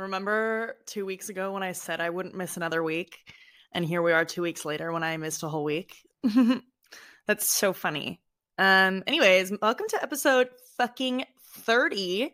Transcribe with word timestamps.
Remember 0.00 0.76
two 0.86 1.04
weeks 1.04 1.28
ago 1.28 1.52
when 1.52 1.62
I 1.62 1.72
said 1.72 2.00
I 2.00 2.08
wouldn't 2.08 2.34
miss 2.34 2.56
another 2.56 2.82
week? 2.82 3.18
And 3.72 3.84
here 3.84 4.00
we 4.00 4.12
are 4.12 4.24
two 4.24 4.40
weeks 4.40 4.64
later 4.64 4.92
when 4.92 5.02
I 5.02 5.18
missed 5.18 5.42
a 5.42 5.48
whole 5.48 5.62
week. 5.62 5.94
That's 7.26 7.46
so 7.46 7.74
funny. 7.74 8.22
Um, 8.56 9.04
anyways, 9.06 9.52
welcome 9.60 9.86
to 9.90 10.02
episode 10.02 10.48
fucking 10.78 11.26
30 11.58 12.32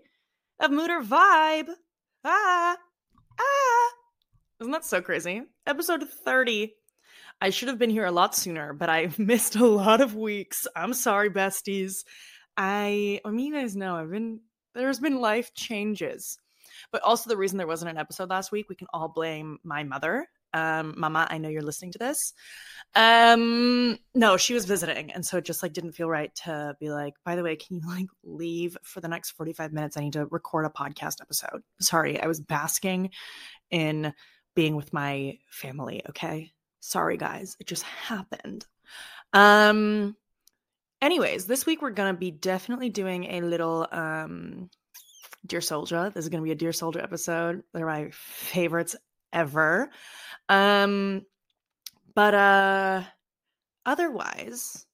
of 0.61 0.71
Mood 0.71 0.91
or 0.91 1.03
Vibe. 1.03 1.69
Ah, 2.25 2.77
ah. 3.39 3.91
Isn't 4.61 4.73
that 4.73 4.85
so 4.85 5.03
crazy? 5.03 5.43
Episode 5.67 6.05
30. 6.25 6.73
I 7.41 7.51
should 7.51 7.69
have 7.69 7.79
been 7.79 7.91
here 7.91 8.07
a 8.07 8.13
lot 8.13 8.37
sooner, 8.37 8.75
but 8.75 8.89
I 8.89 9.11
missed 9.19 9.57
a 9.57 9.67
lot 9.67 10.01
of 10.01 10.15
weeks. 10.15 10.69
I'm 10.77 10.95
sorry, 10.95 11.31
besties. 11.31 12.05
I 12.57 13.21
I 13.25 13.31
mean 13.31 13.53
you 13.53 13.61
guys 13.61 13.75
know 13.75 13.97
I've 13.97 14.11
been 14.11 14.41
there's 14.75 15.01
been 15.01 15.21
life 15.21 15.53
changes. 15.53 16.39
But 16.93 17.03
also 17.03 17.29
the 17.29 17.37
reason 17.37 17.59
there 17.59 17.67
wasn't 17.67 17.91
an 17.91 17.99
episode 17.99 18.31
last 18.31 18.53
week, 18.53 18.69
we 18.69 18.77
can 18.77 18.89
all 18.93 19.09
blame 19.09 19.59
my 19.65 19.83
mother. 19.85 20.27
Um, 20.55 20.95
Mama, 20.97 21.27
I 21.29 21.39
know 21.39 21.49
you're 21.49 21.63
listening 21.63 21.93
to 21.93 21.99
this. 21.99 22.33
Um, 22.95 23.99
no, 24.15 24.37
she 24.37 24.55
was 24.55 24.65
visiting, 24.65 25.13
and 25.13 25.25
so 25.25 25.37
it 25.37 25.45
just 25.45 25.63
like 25.63 25.75
didn't 25.75 25.93
feel 25.93 26.09
right 26.09 26.35
to 26.45 26.75
be 26.81 26.89
like, 26.89 27.15
by 27.25 27.37
the 27.37 27.43
way, 27.43 27.57
can 27.57 27.77
you 27.77 27.87
like 27.87 28.07
leave 28.25 28.77
for 28.83 29.01
the 29.01 29.09
next 29.09 29.33
45 29.33 29.73
minutes? 29.73 29.97
I 29.97 30.01
need 30.01 30.15
to 30.15 30.27
record 30.27 30.65
a 30.65 30.71
podcast 30.71 31.21
episode. 31.21 31.63
Sorry, 31.81 32.21
I 32.21 32.27
was 32.27 32.41
basking 32.41 33.11
in 33.71 34.15
being 34.55 34.77
with 34.77 34.93
my 34.93 35.39
family, 35.51 36.03
okay? 36.09 36.53
Sorry 36.81 37.17
guys, 37.17 37.57
it 37.61 37.67
just 37.67 37.83
happened. 37.83 38.67
Um 39.33 40.17
anyways, 41.03 41.47
this 41.47 41.67
week 41.67 41.83
we're 41.83 41.91
going 41.91 42.15
to 42.15 42.19
be 42.19 42.31
definitely 42.31 42.89
doing 42.91 43.25
a 43.25 43.41
little 43.43 43.87
um 43.93 44.71
Dear 45.45 45.61
Soldier. 45.61 46.11
This 46.15 46.25
is 46.25 46.29
going 46.29 46.43
to 46.43 46.45
be 46.45 46.53
a 46.53 46.57
Dear 46.57 46.73
Soldier 46.73 47.01
episode. 47.01 47.63
They're 47.73 47.87
my 47.87 48.11
favorites 48.13 48.97
ever. 49.33 49.91
Um, 50.49 51.23
but 52.15 52.35
uh, 52.35 53.03
otherwise, 53.85 54.87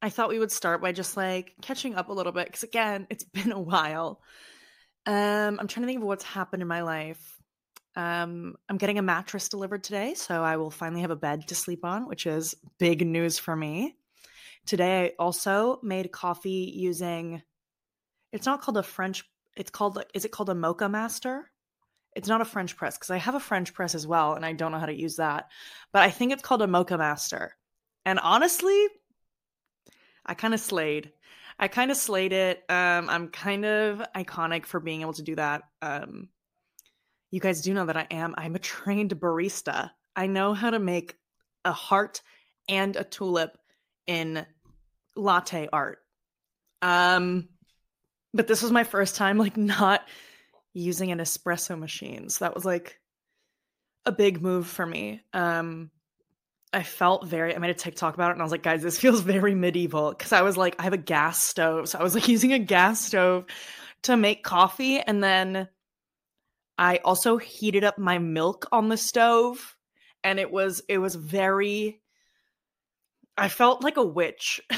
I 0.00 0.10
thought 0.10 0.30
we 0.30 0.38
would 0.38 0.50
start 0.52 0.82
by 0.82 0.92
just 0.92 1.16
like 1.16 1.54
catching 1.62 1.94
up 1.94 2.08
a 2.08 2.12
little 2.12 2.32
bit 2.32 2.46
because 2.46 2.62
again, 2.62 3.06
it's 3.10 3.24
been 3.24 3.52
a 3.52 3.60
while. 3.60 4.20
Um, 5.06 5.58
I'm 5.60 5.68
trying 5.68 5.82
to 5.82 5.86
think 5.86 6.00
of 6.00 6.06
what's 6.06 6.24
happened 6.24 6.62
in 6.62 6.68
my 6.68 6.82
life. 6.82 7.38
Um, 7.94 8.54
I'm 8.68 8.78
getting 8.78 8.98
a 8.98 9.02
mattress 9.02 9.48
delivered 9.48 9.84
today, 9.84 10.14
so 10.14 10.42
I 10.42 10.56
will 10.56 10.70
finally 10.70 11.02
have 11.02 11.10
a 11.10 11.16
bed 11.16 11.48
to 11.48 11.54
sleep 11.54 11.84
on, 11.84 12.08
which 12.08 12.26
is 12.26 12.54
big 12.78 13.06
news 13.06 13.38
for 13.38 13.54
me. 13.54 13.96
Today, 14.64 15.06
I 15.06 15.12
also 15.18 15.78
made 15.82 16.10
coffee 16.10 16.72
using. 16.74 17.42
It's 18.32 18.46
not 18.46 18.62
called 18.62 18.78
a 18.78 18.82
French 18.82 19.24
it's 19.56 19.70
called 19.70 19.96
like 19.96 20.10
is 20.14 20.24
it 20.24 20.32
called 20.32 20.50
a 20.50 20.54
mocha 20.54 20.88
master? 20.88 21.50
It's 22.14 22.28
not 22.28 22.40
a 22.40 22.46
french 22.46 22.76
press 22.76 22.98
because 22.98 23.10
i 23.10 23.16
have 23.16 23.34
a 23.34 23.40
french 23.40 23.72
press 23.72 23.94
as 23.94 24.06
well 24.06 24.34
and 24.34 24.44
i 24.44 24.52
don't 24.52 24.72
know 24.72 24.78
how 24.78 24.86
to 24.86 24.94
use 24.94 25.16
that 25.16 25.50
but 25.92 26.02
i 26.02 26.10
think 26.10 26.32
it's 26.32 26.42
called 26.42 26.62
a 26.62 26.66
mocha 26.66 26.98
master. 26.98 27.56
And 28.04 28.18
honestly 28.18 28.86
i 30.26 30.34
kind 30.34 30.54
of 30.54 30.60
slayed. 30.60 31.12
I 31.58 31.68
kind 31.68 31.90
of 31.90 31.96
slayed 31.96 32.32
it. 32.32 32.64
Um 32.68 33.08
i'm 33.08 33.28
kind 33.28 33.64
of 33.64 34.02
iconic 34.14 34.66
for 34.66 34.80
being 34.80 35.00
able 35.00 35.14
to 35.14 35.22
do 35.22 35.36
that. 35.36 35.62
Um 35.80 36.28
you 37.30 37.40
guys 37.40 37.62
do 37.62 37.72
know 37.72 37.86
that 37.86 37.96
i 37.96 38.06
am. 38.10 38.34
I'm 38.36 38.54
a 38.54 38.58
trained 38.74 39.18
barista. 39.18 39.90
I 40.14 40.26
know 40.26 40.52
how 40.52 40.70
to 40.70 40.78
make 40.78 41.16
a 41.64 41.72
heart 41.72 42.20
and 42.68 42.94
a 42.96 43.04
tulip 43.04 43.56
in 44.06 44.44
latte 45.16 45.68
art. 45.72 46.00
Um 46.82 47.48
but 48.34 48.46
this 48.46 48.62
was 48.62 48.70
my 48.70 48.84
first 48.84 49.16
time 49.16 49.38
like 49.38 49.56
not 49.56 50.06
using 50.72 51.10
an 51.10 51.18
espresso 51.18 51.78
machine. 51.78 52.28
So 52.28 52.44
that 52.44 52.54
was 52.54 52.64
like 52.64 52.98
a 54.04 54.12
big 54.12 54.40
move 54.42 54.66
for 54.66 54.86
me. 54.86 55.22
Um 55.32 55.90
I 56.72 56.82
felt 56.82 57.26
very 57.26 57.54
I 57.54 57.58
made 57.58 57.70
a 57.70 57.74
TikTok 57.74 58.14
about 58.14 58.30
it 58.30 58.32
and 58.32 58.42
I 58.42 58.44
was 58.44 58.52
like, 58.52 58.62
guys, 58.62 58.82
this 58.82 58.98
feels 58.98 59.20
very 59.20 59.54
medieval. 59.54 60.14
Cause 60.14 60.32
I 60.32 60.42
was 60.42 60.56
like, 60.56 60.76
I 60.78 60.84
have 60.84 60.92
a 60.92 60.98
gas 60.98 61.42
stove. 61.42 61.88
So 61.88 61.98
I 61.98 62.02
was 62.02 62.14
like 62.14 62.28
using 62.36 62.52
a 62.52 62.58
gas 62.58 63.04
stove 63.04 63.46
to 64.04 64.16
make 64.16 64.42
coffee. 64.42 65.00
And 65.00 65.22
then 65.22 65.68
I 66.78 66.98
also 67.04 67.36
heated 67.36 67.84
up 67.84 67.98
my 67.98 68.18
milk 68.18 68.66
on 68.72 68.88
the 68.88 68.96
stove. 68.96 69.76
And 70.24 70.38
it 70.40 70.50
was 70.50 70.82
it 70.88 70.98
was 70.98 71.14
very 71.14 72.00
I 73.36 73.48
felt 73.48 73.82
like 73.82 73.96
a 73.96 74.04
witch. 74.04 74.60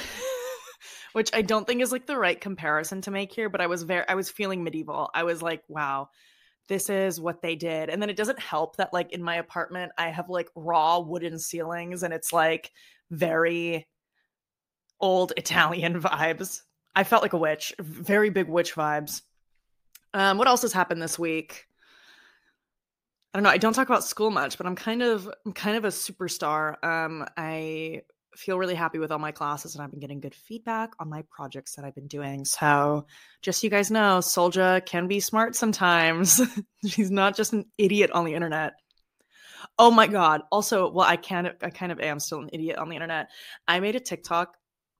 which 1.14 1.30
I 1.32 1.42
don't 1.42 1.64
think 1.64 1.80
is 1.80 1.92
like 1.92 2.06
the 2.06 2.18
right 2.18 2.40
comparison 2.40 3.00
to 3.02 3.12
make 3.12 3.32
here, 3.32 3.48
but 3.48 3.60
I 3.60 3.68
was 3.68 3.84
very 3.84 4.04
I 4.08 4.16
was 4.16 4.28
feeling 4.28 4.64
medieval. 4.64 5.10
I 5.14 5.22
was 5.22 5.42
like, 5.42 5.62
wow, 5.68 6.08
this 6.68 6.90
is 6.90 7.20
what 7.20 7.40
they 7.40 7.54
did. 7.54 7.88
And 7.88 8.02
then 8.02 8.10
it 8.10 8.16
doesn't 8.16 8.40
help 8.40 8.76
that 8.76 8.92
like 8.92 9.12
in 9.12 9.22
my 9.22 9.36
apartment 9.36 9.92
I 9.96 10.08
have 10.08 10.28
like 10.28 10.48
raw 10.56 10.98
wooden 10.98 11.38
ceilings 11.38 12.02
and 12.02 12.12
it's 12.12 12.32
like 12.32 12.72
very 13.12 13.86
old 15.00 15.32
Italian 15.36 16.00
vibes. 16.02 16.62
I 16.96 17.04
felt 17.04 17.22
like 17.22 17.32
a 17.32 17.38
witch, 17.38 17.72
very 17.78 18.30
big 18.30 18.48
witch 18.48 18.74
vibes. 18.74 19.22
Um, 20.14 20.36
what 20.36 20.48
else 20.48 20.62
has 20.62 20.72
happened 20.72 21.00
this 21.00 21.16
week? 21.16 21.68
I 23.32 23.38
don't 23.38 23.44
know. 23.44 23.50
I 23.50 23.58
don't 23.58 23.72
talk 23.72 23.88
about 23.88 24.02
school 24.02 24.30
much, 24.30 24.58
but 24.58 24.66
I'm 24.66 24.76
kind 24.76 25.02
of 25.02 25.30
I'm 25.46 25.52
kind 25.52 25.76
of 25.76 25.84
a 25.84 25.88
superstar. 25.88 26.82
Um, 26.84 27.24
I 27.36 28.02
feel 28.36 28.58
really 28.58 28.74
happy 28.74 28.98
with 28.98 29.10
all 29.10 29.18
my 29.18 29.32
classes 29.32 29.74
and 29.74 29.82
I've 29.82 29.90
been 29.90 30.00
getting 30.00 30.20
good 30.20 30.34
feedback 30.34 30.92
on 30.98 31.08
my 31.08 31.22
projects 31.30 31.76
that 31.76 31.84
I've 31.84 31.94
been 31.94 32.08
doing. 32.08 32.44
So, 32.44 33.06
just 33.42 33.60
so 33.60 33.66
you 33.66 33.70
guys 33.70 33.90
know, 33.90 34.18
Solja 34.18 34.84
can 34.84 35.08
be 35.08 35.20
smart 35.20 35.54
sometimes. 35.56 36.40
She's 36.86 37.10
not 37.10 37.36
just 37.36 37.52
an 37.52 37.66
idiot 37.78 38.10
on 38.10 38.24
the 38.24 38.34
internet. 38.34 38.74
Oh 39.78 39.90
my 39.90 40.06
god. 40.06 40.42
Also, 40.52 40.90
well, 40.90 41.06
I 41.06 41.16
can 41.16 41.52
I 41.62 41.70
kind 41.70 41.92
of 41.92 42.00
am 42.00 42.20
still 42.20 42.40
an 42.40 42.50
idiot 42.52 42.78
on 42.78 42.88
the 42.88 42.96
internet. 42.96 43.30
I 43.66 43.80
made 43.80 43.96
a 43.96 44.00
TikTok. 44.00 44.56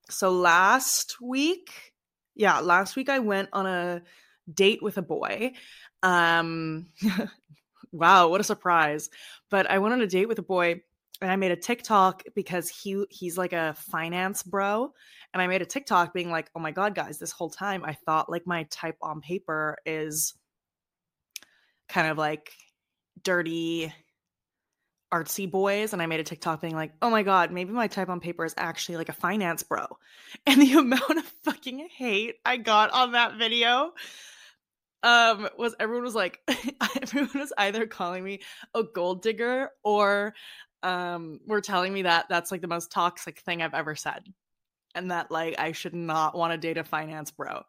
So 0.09 0.31
last 0.31 1.21
week, 1.21 1.93
yeah, 2.35 2.59
last 2.59 2.95
week 2.95 3.09
I 3.09 3.19
went 3.19 3.49
on 3.53 3.65
a 3.65 4.01
date 4.51 4.81
with 4.81 4.97
a 4.97 5.01
boy. 5.01 5.53
Um 6.03 6.87
wow, 7.91 8.27
what 8.27 8.41
a 8.41 8.45
surprise. 8.45 9.09
But 9.49 9.69
I 9.69 9.79
went 9.79 9.93
on 9.93 10.01
a 10.01 10.07
date 10.07 10.27
with 10.27 10.39
a 10.39 10.43
boy 10.43 10.81
and 11.21 11.31
I 11.31 11.35
made 11.35 11.51
a 11.51 11.55
TikTok 11.55 12.23
because 12.35 12.69
he 12.69 13.05
he's 13.09 13.37
like 13.37 13.53
a 13.53 13.75
finance 13.77 14.43
bro 14.43 14.91
and 15.33 15.41
I 15.41 15.47
made 15.47 15.61
a 15.61 15.65
TikTok 15.65 16.13
being 16.13 16.31
like, 16.31 16.49
"Oh 16.55 16.59
my 16.59 16.71
god, 16.71 16.95
guys, 16.95 17.19
this 17.19 17.31
whole 17.31 17.49
time 17.49 17.83
I 17.85 17.93
thought 17.93 18.29
like 18.29 18.45
my 18.45 18.63
type 18.71 18.97
on 19.01 19.21
paper 19.21 19.77
is 19.85 20.33
kind 21.89 22.07
of 22.07 22.17
like 22.17 22.51
dirty 23.23 23.93
artsy 25.13 25.49
boys 25.49 25.93
and 25.93 26.01
I 26.01 26.07
made 26.07 26.19
a 26.19 26.23
TikTok 26.23 26.61
being 26.61 26.75
like, 26.75 26.93
"Oh 27.01 27.09
my 27.09 27.23
god, 27.23 27.51
maybe 27.51 27.71
my 27.71 27.87
type 27.87 28.09
on 28.09 28.19
paper 28.19 28.45
is 28.45 28.53
actually 28.57 28.97
like 28.97 29.09
a 29.09 29.13
finance 29.13 29.63
bro." 29.63 29.85
And 30.47 30.61
the 30.61 30.73
amount 30.73 31.17
of 31.17 31.25
fucking 31.43 31.87
hate 31.95 32.35
I 32.45 32.57
got 32.57 32.91
on 32.91 33.13
that 33.13 33.37
video 33.37 33.93
um 35.03 35.47
was 35.57 35.75
everyone 35.79 36.03
was 36.03 36.15
like 36.15 36.39
everyone 37.01 37.29
was 37.35 37.53
either 37.57 37.85
calling 37.85 38.23
me 38.23 38.39
a 38.73 38.83
gold 38.83 39.21
digger 39.21 39.69
or 39.83 40.33
um, 40.85 41.39
were 41.47 41.61
telling 41.61 41.91
me 41.91 42.03
that 42.03 42.27
that's 42.29 42.51
like 42.51 42.61
the 42.61 42.67
most 42.67 42.91
toxic 42.91 43.39
thing 43.39 43.61
I've 43.61 43.73
ever 43.73 43.95
said. 43.95 44.23
And 44.93 45.11
that 45.11 45.31
like 45.31 45.59
I 45.59 45.71
should 45.71 45.95
not 45.95 46.37
want 46.37 46.53
to 46.53 46.57
date 46.57 46.77
a 46.77 46.83
finance 46.83 47.31
bro. 47.31 47.63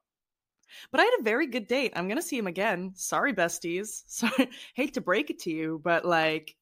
But 0.93 1.01
I 1.01 1.05
had 1.05 1.21
a 1.21 1.25
very 1.25 1.47
good 1.47 1.67
date. 1.67 1.93
I'm 1.97 2.09
gonna 2.09 2.21
see 2.21 2.37
him 2.37 2.47
again. 2.47 2.93
Sorry, 2.95 3.33
besties. 3.33 4.03
Sorry, 4.07 4.51
hate 4.75 4.95
to 4.95 5.01
break 5.01 5.31
it 5.31 5.41
to 5.41 5.51
you, 5.51 5.81
but 5.83 6.05
like 6.05 6.55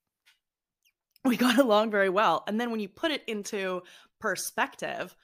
we 1.24 1.36
got 1.36 1.58
along 1.58 1.90
very 1.90 2.08
well. 2.08 2.44
And 2.46 2.60
then 2.60 2.70
when 2.70 2.80
you 2.80 2.88
put 2.88 3.10
it 3.10 3.24
into 3.26 3.82
perspective, 4.20 5.16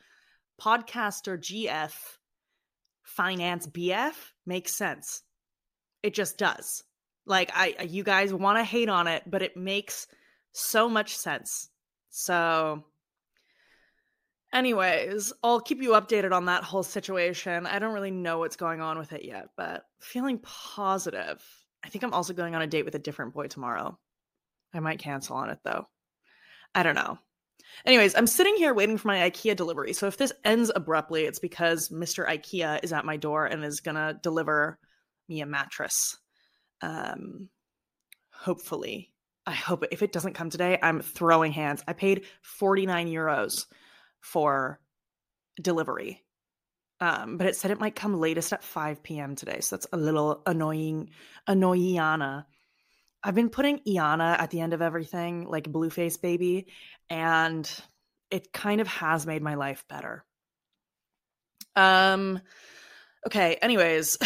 podcaster 0.61 1.38
GF, 1.38 1.93
finance 3.05 3.67
BF 3.69 4.15
makes 4.47 4.75
sense. 4.75 5.23
It 6.03 6.12
just 6.12 6.38
does. 6.38 6.83
Like 7.25 7.53
I 7.55 7.87
you 7.88 8.03
guys 8.03 8.35
want 8.35 8.59
to 8.59 8.65
hate 8.65 8.88
on 8.88 9.06
it, 9.06 9.23
but 9.26 9.43
it 9.43 9.56
makes 9.56 10.09
so 10.52 10.88
much 10.88 11.17
sense. 11.17 11.69
So 12.11 12.85
Anyways, 14.52 15.32
I'll 15.44 15.61
keep 15.61 15.81
you 15.81 15.91
updated 15.91 16.32
on 16.32 16.47
that 16.47 16.64
whole 16.64 16.82
situation. 16.82 17.67
I 17.67 17.79
don't 17.79 17.94
really 17.94 18.11
know 18.11 18.38
what's 18.38 18.56
going 18.56 18.81
on 18.81 18.99
with 18.99 19.12
it 19.12 19.25
yet, 19.25 19.50
but 19.56 19.85
feeling 20.00 20.38
positive. 20.41 21.41
I 21.85 21.88
think 21.88 22.02
I'm 22.02 22.12
also 22.12 22.32
going 22.32 22.55
on 22.55 22.62
a 22.62 22.67
date 22.67 22.85
with 22.85 22.97
a 22.97 23.00
different 23.00 23.32
boy 23.32 23.47
tomorrow. 23.47 23.97
I 24.75 24.81
might 24.81 24.99
cancel 24.99 25.37
on 25.37 25.50
it 25.50 25.61
though. 25.64 25.87
I 26.75 26.82
don't 26.82 26.97
know. 26.97 27.19
Anyways, 27.87 28.17
I'm 28.17 28.26
sitting 28.26 28.56
here 28.56 28.75
waiting 28.75 28.99
for 28.99 29.06
my 29.08 29.31
IKEA 29.31 29.55
delivery. 29.55 29.93
So 29.93 30.08
if 30.08 30.17
this 30.17 30.32
ends 30.44 30.73
abruptly, 30.75 31.25
it's 31.25 31.38
because 31.38 31.88
Mr. 31.88 32.26
IKEA 32.26 32.81
is 32.82 32.93
at 32.93 33.05
my 33.05 33.17
door 33.17 33.47
and 33.47 33.64
is 33.64 33.81
gonna 33.81 34.19
deliver 34.20 34.81
me 35.29 35.43
a 35.43 35.47
mattress. 35.47 36.19
Um, 36.82 37.49
hopefully, 38.32 39.12
I 39.50 39.55
hope 39.55 39.85
if 39.91 40.02
it 40.02 40.12
doesn't 40.12 40.35
come 40.35 40.49
today, 40.49 40.79
I'm 40.81 41.00
throwing 41.00 41.50
hands. 41.50 41.82
I 41.88 41.93
paid 41.93 42.25
49 42.43 43.08
euros 43.08 43.67
for 44.20 44.79
delivery. 45.61 46.23
Um, 47.00 47.37
but 47.37 47.49
it 47.49 47.56
said 47.56 47.73
it 47.73 47.81
might 47.81 47.97
come 47.97 48.20
latest 48.20 48.52
at 48.52 48.62
5 48.62 49.02
p.m. 49.02 49.35
today. 49.35 49.58
So 49.58 49.75
that's 49.75 49.88
a 49.93 49.97
little 49.97 50.43
annoying, 50.47 51.11
annoying. 51.49 51.99
I've 51.99 53.35
been 53.35 53.50
putting 53.50 53.81
Iana 53.81 54.38
at 54.38 54.50
the 54.50 54.61
end 54.61 54.73
of 54.73 54.82
everything, 54.82 55.49
like 55.49 55.64
Blueface 55.64 56.20
Baby, 56.20 56.69
and 57.08 57.69
it 58.31 58.52
kind 58.52 58.81
of 58.81 58.87
has 58.87 59.26
made 59.26 59.43
my 59.43 59.56
life 59.56 59.85
better. 59.88 60.25
Um, 61.75 62.41
okay, 63.26 63.56
anyways. 63.56 64.17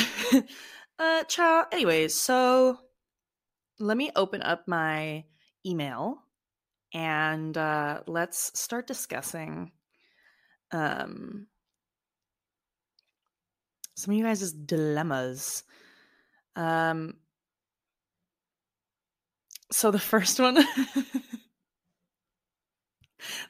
uh, 0.99 1.25
ciao. 1.25 1.65
Anyways, 1.73 2.15
so 2.15 2.79
let 3.79 3.97
me 3.97 4.11
open 4.17 4.43
up 4.43 4.67
my 4.67 5.25
email 5.67 6.19
and 6.93 7.57
uh, 7.57 8.01
let's 8.07 8.59
start 8.59 8.87
discussing 8.87 9.73
um, 10.71 11.47
some 13.97 14.13
of 14.13 14.19
you 14.19 14.25
guys' 14.25 14.53
dilemmas. 14.53 15.65
Um, 16.57 17.17
so 19.73 19.91
the 19.91 19.99
first 20.13 20.39
one 20.39 20.59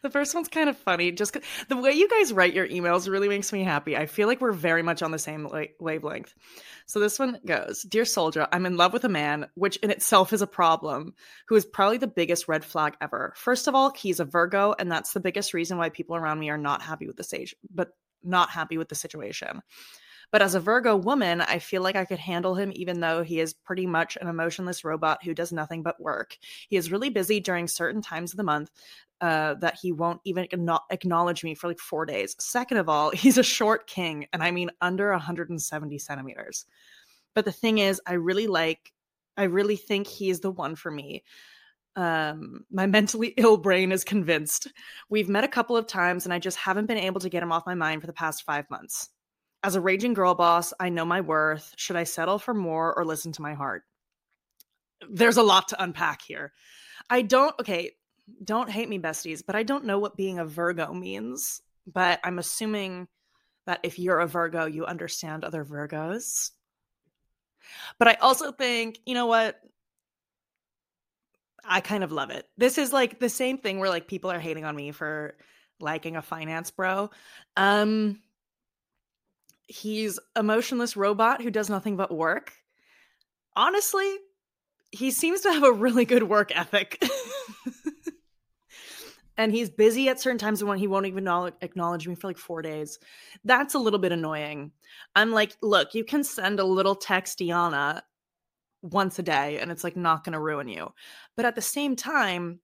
the 0.02 0.10
first 0.10 0.34
one's 0.34 0.48
kind 0.48 0.68
of 0.68 0.76
funny 0.76 1.12
just 1.12 1.36
the 1.68 1.76
way 1.76 1.92
you 1.92 2.08
guys 2.08 2.32
write 2.32 2.54
your 2.54 2.68
emails 2.68 3.10
really 3.10 3.28
makes 3.28 3.52
me 3.52 3.62
happy. 3.62 3.96
I 3.96 4.06
feel 4.06 4.28
like 4.28 4.40
we're 4.40 4.52
very 4.52 4.82
much 4.82 5.02
on 5.02 5.10
the 5.10 5.18
same 5.18 5.44
la- 5.44 5.64
wavelength. 5.80 6.34
So 6.86 7.00
this 7.00 7.18
one 7.18 7.38
goes 7.44 7.82
dear 7.82 8.04
soldier 8.04 8.46
i'm 8.52 8.66
in 8.66 8.76
love 8.76 8.92
with 8.92 9.04
a 9.04 9.08
man 9.08 9.46
which 9.54 9.76
in 9.78 9.90
itself 9.90 10.32
is 10.32 10.42
a 10.42 10.46
problem 10.46 11.14
who 11.48 11.54
is 11.54 11.64
probably 11.64 11.98
the 11.98 12.06
biggest 12.06 12.48
red 12.48 12.64
flag 12.64 12.96
ever. 13.00 13.32
First 13.36 13.68
of 13.68 13.74
all 13.74 13.92
he's 13.94 14.20
a 14.20 14.24
virgo 14.24 14.74
and 14.78 14.90
that's 14.90 15.12
the 15.12 15.20
biggest 15.20 15.54
reason 15.54 15.78
why 15.78 15.88
people 15.88 16.16
around 16.16 16.38
me 16.38 16.50
are 16.50 16.58
not 16.58 16.82
happy 16.82 17.06
with 17.06 17.16
the 17.16 17.24
stage 17.24 17.54
but 17.72 17.90
not 18.22 18.50
happy 18.50 18.78
with 18.78 18.88
the 18.88 18.94
situation. 18.94 19.60
But 20.34 20.42
as 20.42 20.56
a 20.56 20.60
Virgo 20.60 20.96
woman, 20.96 21.40
I 21.40 21.60
feel 21.60 21.82
like 21.82 21.94
I 21.94 22.06
could 22.06 22.18
handle 22.18 22.56
him 22.56 22.72
even 22.74 22.98
though 22.98 23.22
he 23.22 23.38
is 23.38 23.54
pretty 23.54 23.86
much 23.86 24.18
an 24.20 24.26
emotionless 24.26 24.82
robot 24.82 25.22
who 25.22 25.32
does 25.32 25.52
nothing 25.52 25.84
but 25.84 26.00
work. 26.00 26.36
He 26.68 26.76
is 26.76 26.90
really 26.90 27.08
busy 27.08 27.38
during 27.38 27.68
certain 27.68 28.02
times 28.02 28.32
of 28.32 28.36
the 28.36 28.42
month 28.42 28.70
uh, 29.24 29.54
that 29.54 29.78
he 29.80 29.92
won't 29.92 30.20
even 30.24 30.46
acknowledge 30.90 31.44
me 31.44 31.54
for 31.54 31.68
like 31.68 31.78
four 31.78 32.04
days. 32.04 32.36
Second 32.38 32.76
of 32.76 32.88
all, 32.88 33.10
he's 33.14 33.38
a 33.38 33.42
short 33.42 33.86
king, 33.86 34.26
and 34.32 34.42
I 34.42 34.50
mean 34.50 34.70
under 34.80 35.10
170 35.10 35.98
centimeters. 35.98 36.66
But 37.34 37.44
the 37.44 37.52
thing 37.52 37.78
is, 37.78 38.00
I 38.06 38.14
really 38.14 38.46
like, 38.46 38.92
I 39.36 39.44
really 39.44 39.76
think 39.76 40.06
he 40.06 40.30
is 40.30 40.40
the 40.40 40.50
one 40.50 40.76
for 40.76 40.90
me 40.90 41.22
um 41.96 42.64
my 42.72 42.86
mentally 42.98 43.34
ill 43.36 43.56
brain 43.56 43.92
is 43.92 44.02
convinced 44.02 44.66
we've 45.10 45.28
met 45.28 45.44
a 45.44 45.48
couple 45.48 45.76
of 45.76 45.86
times 45.86 46.24
and 46.24 46.34
i 46.34 46.40
just 46.40 46.56
haven't 46.56 46.86
been 46.86 46.98
able 46.98 47.20
to 47.20 47.28
get 47.28 47.40
him 47.40 47.52
off 47.52 47.64
my 47.66 47.74
mind 47.76 48.00
for 48.00 48.08
the 48.08 48.12
past 48.12 48.42
five 48.42 48.68
months 48.68 49.10
as 49.64 49.74
a 49.74 49.80
raging 49.80 50.12
girl 50.12 50.34
boss, 50.34 50.74
I 50.78 50.90
know 50.90 51.06
my 51.06 51.22
worth. 51.22 51.72
Should 51.78 51.96
I 51.96 52.04
settle 52.04 52.38
for 52.38 52.52
more 52.52 52.94
or 52.94 53.04
listen 53.04 53.32
to 53.32 53.42
my 53.42 53.54
heart? 53.54 53.82
There's 55.10 55.38
a 55.38 55.42
lot 55.42 55.68
to 55.68 55.82
unpack 55.82 56.20
here. 56.20 56.52
I 57.08 57.22
don't, 57.22 57.58
okay, 57.58 57.92
don't 58.42 58.70
hate 58.70 58.88
me, 58.88 58.98
besties, 58.98 59.42
but 59.46 59.56
I 59.56 59.62
don't 59.62 59.84
know 59.84 59.98
what 59.98 60.16
being 60.16 60.38
a 60.38 60.44
Virgo 60.44 60.92
means. 60.92 61.60
But 61.86 62.20
I'm 62.24 62.38
assuming 62.38 63.08
that 63.66 63.80
if 63.82 63.98
you're 63.98 64.20
a 64.20 64.26
Virgo, 64.26 64.66
you 64.66 64.86
understand 64.86 65.44
other 65.44 65.64
Virgos. 65.64 66.50
But 67.98 68.08
I 68.08 68.14
also 68.14 68.52
think, 68.52 68.98
you 69.06 69.14
know 69.14 69.26
what? 69.26 69.60
I 71.66 71.80
kind 71.80 72.04
of 72.04 72.12
love 72.12 72.30
it. 72.30 72.46
This 72.58 72.78
is 72.78 72.92
like 72.92 73.20
the 73.20 73.28
same 73.28 73.58
thing 73.58 73.78
where 73.78 73.88
like 73.88 74.06
people 74.06 74.30
are 74.30 74.38
hating 74.38 74.64
on 74.64 74.76
me 74.76 74.92
for 74.92 75.36
liking 75.80 76.16
a 76.16 76.22
finance 76.22 76.70
bro. 76.70 77.10
Um 77.56 78.20
he's 79.66 80.18
a 80.36 80.42
motionless 80.42 80.94
robot 80.96 81.40
who 81.40 81.50
does 81.50 81.70
nothing 81.70 81.96
but 81.96 82.14
work. 82.14 82.52
Honestly, 83.56 84.14
he 84.90 85.10
seems 85.10 85.40
to 85.42 85.52
have 85.52 85.62
a 85.62 85.72
really 85.72 86.04
good 86.04 86.24
work 86.24 86.54
ethic. 86.54 87.02
and 89.36 89.52
he's 89.52 89.70
busy 89.70 90.08
at 90.08 90.20
certain 90.20 90.38
times 90.38 90.60
and 90.60 90.69
when 90.69 90.78
he 90.78 90.86
won't 90.86 91.06
even 91.06 91.26
acknowledge 91.60 92.06
me 92.06 92.14
for 92.14 92.28
like 92.28 92.38
four 92.38 92.62
days. 92.62 92.98
That's 93.44 93.75
a 93.75 93.78
little 93.78 93.98
bit 93.98 94.12
annoying. 94.12 94.72
I'm 95.14 95.32
like, 95.32 95.56
look, 95.60 95.94
you 95.94 96.04
can 96.04 96.25
send 96.25 96.60
a 96.60 96.64
little 96.64 96.94
text 96.94 97.38
Diana 97.38 98.02
once 98.82 99.19
a 99.19 99.22
day 99.22 99.58
and 99.58 99.70
it's 99.70 99.84
like 99.84 99.96
not 99.96 100.25
going 100.25 100.34
to 100.34 100.40
ruin 100.40 100.69
you. 100.69 100.92
But 101.36 101.46
at 101.46 101.54
the 101.54 101.62
same 101.62 101.96
time, 101.96 102.60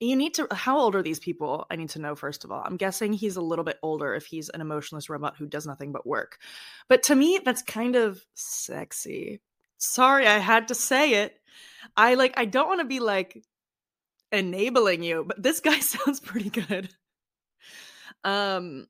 you 0.00 0.16
need 0.16 0.34
to 0.34 0.46
how 0.50 0.78
old 0.78 0.94
are 0.94 1.02
these 1.02 1.20
people 1.20 1.66
i 1.70 1.76
need 1.76 1.88
to 1.88 1.98
know 1.98 2.14
first 2.14 2.44
of 2.44 2.50
all 2.50 2.62
i'm 2.64 2.76
guessing 2.76 3.12
he's 3.12 3.36
a 3.36 3.42
little 3.42 3.64
bit 3.64 3.78
older 3.82 4.14
if 4.14 4.26
he's 4.26 4.48
an 4.48 4.60
emotionless 4.60 5.08
robot 5.08 5.36
who 5.38 5.46
does 5.46 5.66
nothing 5.66 5.92
but 5.92 6.06
work 6.06 6.38
but 6.88 7.04
to 7.04 7.14
me 7.14 7.40
that's 7.44 7.62
kind 7.62 7.96
of 7.96 8.20
sexy 8.34 9.40
sorry 9.78 10.26
i 10.26 10.38
had 10.38 10.68
to 10.68 10.74
say 10.74 11.22
it 11.22 11.34
i 11.96 12.14
like 12.14 12.34
i 12.36 12.44
don't 12.44 12.68
want 12.68 12.80
to 12.80 12.86
be 12.86 13.00
like 13.00 13.42
enabling 14.34 15.02
you 15.02 15.24
but 15.26 15.42
this 15.42 15.60
guy 15.60 15.78
sounds 15.80 16.20
pretty 16.20 16.50
good. 16.50 16.88
Um 18.22 18.86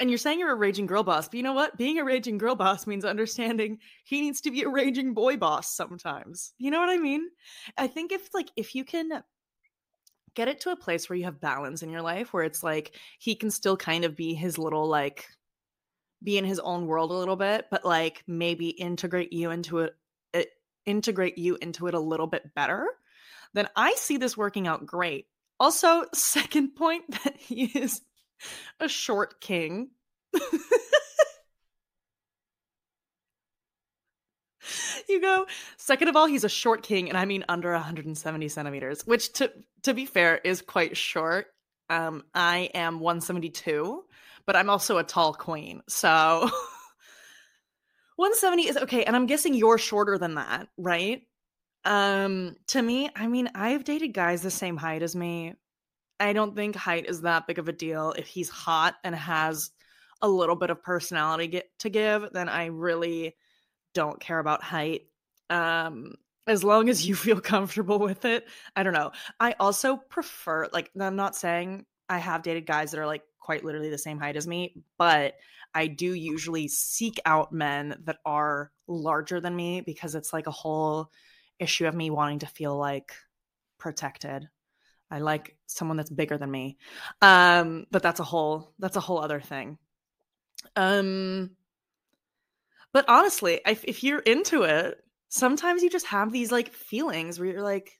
and 0.00 0.08
you're 0.10 0.18
saying 0.18 0.38
you're 0.38 0.52
a 0.52 0.54
raging 0.54 0.86
girl 0.86 1.02
boss 1.02 1.28
but 1.28 1.36
you 1.36 1.42
know 1.42 1.54
what? 1.54 1.76
Being 1.76 1.98
a 1.98 2.04
raging 2.04 2.38
girl 2.38 2.54
boss 2.54 2.86
means 2.86 3.04
understanding 3.04 3.78
he 4.04 4.20
needs 4.20 4.40
to 4.42 4.50
be 4.50 4.62
a 4.62 4.68
raging 4.68 5.14
boy 5.14 5.36
boss 5.36 5.74
sometimes. 5.74 6.52
You 6.58 6.70
know 6.70 6.80
what 6.80 6.90
i 6.90 6.98
mean? 6.98 7.28
I 7.76 7.86
think 7.86 8.12
if 8.12 8.28
like 8.34 8.50
if 8.56 8.74
you 8.74 8.84
can 8.84 9.22
get 10.34 10.48
it 10.48 10.60
to 10.60 10.70
a 10.70 10.76
place 10.76 11.08
where 11.08 11.16
you 11.16 11.24
have 11.24 11.40
balance 11.40 11.82
in 11.82 11.90
your 11.90 12.00
life 12.00 12.32
where 12.32 12.44
it's 12.44 12.62
like 12.62 12.94
he 13.18 13.34
can 13.34 13.50
still 13.50 13.76
kind 13.76 14.04
of 14.04 14.14
be 14.14 14.34
his 14.34 14.56
little 14.56 14.86
like 14.86 15.26
be 16.22 16.38
in 16.38 16.44
his 16.44 16.60
own 16.60 16.86
world 16.86 17.10
a 17.10 17.14
little 17.14 17.34
bit 17.34 17.66
but 17.70 17.84
like 17.84 18.22
maybe 18.26 18.68
integrate 18.68 19.32
you 19.32 19.50
into 19.50 19.78
it, 19.78 19.96
it 20.32 20.50
integrate 20.86 21.38
you 21.38 21.58
into 21.60 21.86
it 21.88 21.94
a 21.94 22.00
little 22.00 22.26
bit 22.26 22.54
better 22.54 22.86
then 23.54 23.68
i 23.76 23.94
see 23.94 24.16
this 24.16 24.36
working 24.36 24.66
out 24.66 24.86
great 24.86 25.26
also 25.60 26.04
second 26.14 26.74
point 26.74 27.04
that 27.24 27.36
he 27.36 27.64
is 27.64 28.00
a 28.80 28.88
short 28.88 29.40
king 29.40 29.90
you 35.08 35.20
go. 35.20 35.46
Second 35.76 36.08
of 36.08 36.16
all, 36.16 36.26
he's 36.26 36.44
a 36.44 36.48
short 36.48 36.82
king, 36.82 37.08
and 37.08 37.16
I 37.16 37.24
mean 37.24 37.44
under 37.48 37.72
170 37.72 38.48
centimeters, 38.48 39.06
which 39.06 39.32
to 39.34 39.52
to 39.82 39.94
be 39.94 40.06
fair 40.06 40.36
is 40.36 40.62
quite 40.62 40.96
short. 40.96 41.46
Um, 41.90 42.24
I 42.34 42.70
am 42.74 43.00
172, 43.00 44.04
but 44.46 44.56
I'm 44.56 44.68
also 44.68 44.98
a 44.98 45.04
tall 45.04 45.32
queen, 45.32 45.82
so 45.88 46.50
170 48.16 48.68
is 48.68 48.76
okay. 48.76 49.04
And 49.04 49.16
I'm 49.16 49.26
guessing 49.26 49.54
you're 49.54 49.78
shorter 49.78 50.18
than 50.18 50.34
that, 50.34 50.68
right? 50.76 51.22
Um, 51.84 52.56
to 52.68 52.82
me, 52.82 53.10
I 53.14 53.26
mean, 53.26 53.50
I've 53.54 53.84
dated 53.84 54.12
guys 54.12 54.42
the 54.42 54.50
same 54.50 54.76
height 54.76 55.02
as 55.02 55.16
me. 55.16 55.54
I 56.20 56.32
don't 56.32 56.54
think 56.54 56.74
height 56.74 57.06
is 57.06 57.22
that 57.22 57.46
big 57.46 57.58
of 57.58 57.68
a 57.68 57.72
deal. 57.72 58.12
If 58.16 58.26
he's 58.26 58.48
hot 58.48 58.96
and 59.04 59.14
has 59.14 59.70
a 60.20 60.28
little 60.28 60.56
bit 60.56 60.70
of 60.70 60.82
personality 60.82 61.46
get, 61.46 61.70
to 61.80 61.88
give, 61.88 62.28
then 62.32 62.48
I 62.48 62.66
really 62.66 63.36
don't 63.94 64.20
care 64.20 64.38
about 64.38 64.62
height. 64.62 65.02
Um, 65.48 66.14
as 66.48 66.64
long 66.64 66.88
as 66.88 67.06
you 67.06 67.14
feel 67.14 67.40
comfortable 67.40 67.98
with 67.98 68.24
it. 68.24 68.48
I 68.74 68.82
don't 68.82 68.94
know. 68.94 69.12
I 69.38 69.54
also 69.60 69.96
prefer, 69.96 70.68
like, 70.72 70.90
I'm 70.98 71.16
not 71.16 71.36
saying 71.36 71.86
I 72.08 72.18
have 72.18 72.42
dated 72.42 72.66
guys 72.66 72.90
that 72.90 73.00
are 73.00 73.06
like 73.06 73.22
quite 73.38 73.64
literally 73.64 73.90
the 73.90 73.98
same 73.98 74.18
height 74.18 74.36
as 74.36 74.46
me, 74.46 74.82
but 74.96 75.34
I 75.74 75.86
do 75.86 76.14
usually 76.14 76.68
seek 76.68 77.20
out 77.24 77.52
men 77.52 78.00
that 78.04 78.16
are 78.24 78.72
larger 78.86 79.40
than 79.40 79.54
me 79.54 79.82
because 79.82 80.14
it's 80.14 80.32
like 80.32 80.46
a 80.46 80.52
whole 80.52 81.10
issue 81.58 81.86
of 81.86 81.94
me 81.94 82.10
wanting 82.10 82.40
to 82.40 82.46
feel 82.46 82.76
like 82.76 83.12
protected. 83.78 84.48
I 85.10 85.20
like 85.20 85.56
someone 85.66 85.96
that's 85.96 86.10
bigger 86.10 86.36
than 86.38 86.50
me. 86.50 86.76
Um, 87.22 87.86
but 87.90 88.02
that's 88.02 88.20
a 88.20 88.24
whole 88.24 88.72
that's 88.78 88.96
a 88.96 89.00
whole 89.00 89.18
other 89.20 89.40
thing. 89.40 89.78
Um 90.76 91.50
but 92.92 93.04
honestly, 93.08 93.60
if, 93.66 93.84
if 93.84 94.02
you're 94.02 94.18
into 94.20 94.62
it, 94.62 94.98
sometimes 95.28 95.82
you 95.82 95.90
just 95.90 96.06
have 96.06 96.32
these 96.32 96.50
like 96.50 96.72
feelings 96.72 97.38
where 97.38 97.48
you're 97.48 97.62
like, 97.62 97.98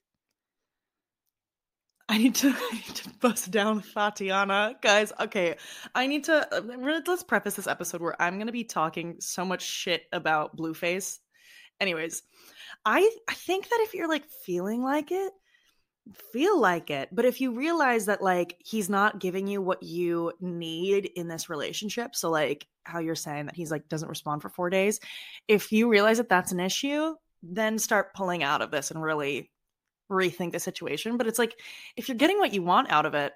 I 2.07 2.17
need 2.17 2.35
to, 2.35 2.49
I 2.71 2.71
need 2.73 2.95
to 2.95 3.09
bust 3.19 3.51
down 3.51 3.81
Thotiana, 3.81 4.81
guys. 4.81 5.13
Okay, 5.19 5.55
I 5.93 6.07
need 6.07 6.23
to. 6.25 6.47
uh, 6.55 7.01
Let's 7.05 7.23
preface 7.23 7.55
this 7.55 7.67
episode 7.67 8.01
where 8.01 8.19
I'm 8.21 8.35
going 8.35 8.47
to 8.47 8.53
be 8.53 8.63
talking 8.63 9.17
so 9.19 9.45
much 9.45 9.61
shit 9.61 10.03
about 10.11 10.57
Blueface. 10.57 11.19
Anyways, 11.79 12.23
I 12.85 13.09
I 13.27 13.33
think 13.33 13.69
that 13.69 13.79
if 13.81 13.93
you're 13.93 14.09
like 14.09 14.25
feeling 14.45 14.83
like 14.83 15.11
it, 15.11 15.33
feel 16.31 16.59
like 16.59 16.89
it. 16.89 17.09
But 17.11 17.25
if 17.25 17.41
you 17.41 17.51
realize 17.51 18.05
that 18.05 18.21
like 18.21 18.57
he's 18.59 18.89
not 18.89 19.19
giving 19.19 19.47
you 19.47 19.61
what 19.61 19.83
you 19.83 20.33
need 20.39 21.05
in 21.15 21.27
this 21.27 21.49
relationship, 21.49 22.15
so 22.15 22.29
like 22.29 22.67
how 22.83 22.99
you're 22.99 23.15
saying 23.15 23.45
that 23.45 23.55
he's 23.55 23.71
like 23.71 23.87
doesn't 23.87 24.09
respond 24.09 24.41
for 24.41 24.49
four 24.49 24.69
days, 24.69 24.99
if 25.47 25.71
you 25.71 25.89
realize 25.89 26.17
that 26.17 26.29
that's 26.29 26.51
an 26.51 26.59
issue, 26.59 27.15
then 27.43 27.79
start 27.79 28.13
pulling 28.13 28.43
out 28.43 28.61
of 28.61 28.71
this 28.71 28.91
and 28.91 29.01
really 29.01 29.51
rethink 30.11 30.51
the 30.51 30.59
situation. 30.59 31.17
But 31.17 31.27
it's 31.27 31.39
like 31.39 31.59
if 31.95 32.07
you're 32.07 32.17
getting 32.17 32.39
what 32.39 32.53
you 32.53 32.63
want 32.63 32.91
out 32.91 33.05
of 33.05 33.13
it 33.13 33.33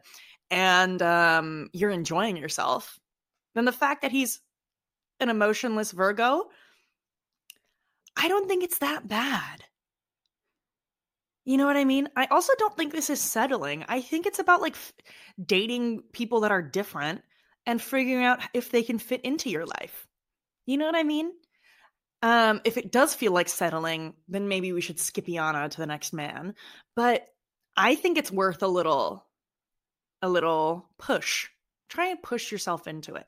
and 0.49 1.01
um, 1.01 1.69
you're 1.73 1.91
enjoying 1.91 2.37
yourself, 2.37 2.99
then 3.55 3.65
the 3.65 3.71
fact 3.71 4.01
that 4.01 4.11
he's 4.11 4.39
an 5.19 5.29
emotionless 5.29 5.91
Virgo, 5.91 6.45
I 8.15 8.27
don't 8.27 8.47
think 8.47 8.63
it's 8.63 8.79
that 8.79 9.07
bad. 9.07 9.63
You 11.45 11.57
know 11.57 11.65
what 11.65 11.77
I 11.77 11.83
mean? 11.83 12.07
I 12.15 12.25
also 12.27 12.53
don't 12.57 12.75
think 12.77 12.93
this 12.93 13.09
is 13.09 13.19
settling. 13.19 13.83
I 13.89 14.01
think 14.01 14.25
it's 14.25 14.39
about 14.39 14.61
like 14.61 14.75
f- 14.75 14.93
dating 15.45 16.03
people 16.13 16.41
that 16.41 16.51
are 16.51 16.61
different 16.61 17.21
and 17.65 17.81
figuring 17.81 18.23
out 18.23 18.39
if 18.53 18.71
they 18.71 18.83
can 18.83 18.97
fit 18.97 19.21
into 19.21 19.49
your 19.49 19.65
life. 19.65 20.07
You 20.65 20.77
know 20.77 20.85
what 20.85 20.95
I 20.95 21.03
mean? 21.03 21.31
Um, 22.21 22.61
if 22.63 22.77
it 22.77 22.91
does 22.91 23.13
feel 23.13 23.33
like 23.33 23.49
settling, 23.49 24.13
then 24.29 24.47
maybe 24.47 24.71
we 24.71 24.79
should 24.79 24.99
skip 24.99 25.25
Iana 25.25 25.69
to 25.69 25.77
the 25.77 25.85
next 25.85 26.13
man. 26.13 26.55
But 26.95 27.27
I 27.75 27.95
think 27.95 28.17
it's 28.17 28.31
worth 28.31 28.63
a 28.63 28.67
little, 28.67 29.25
a 30.21 30.29
little 30.29 30.89
push. 30.97 31.49
Try 31.89 32.07
and 32.07 32.23
push 32.23 32.51
yourself 32.51 32.87
into 32.87 33.15
it. 33.15 33.25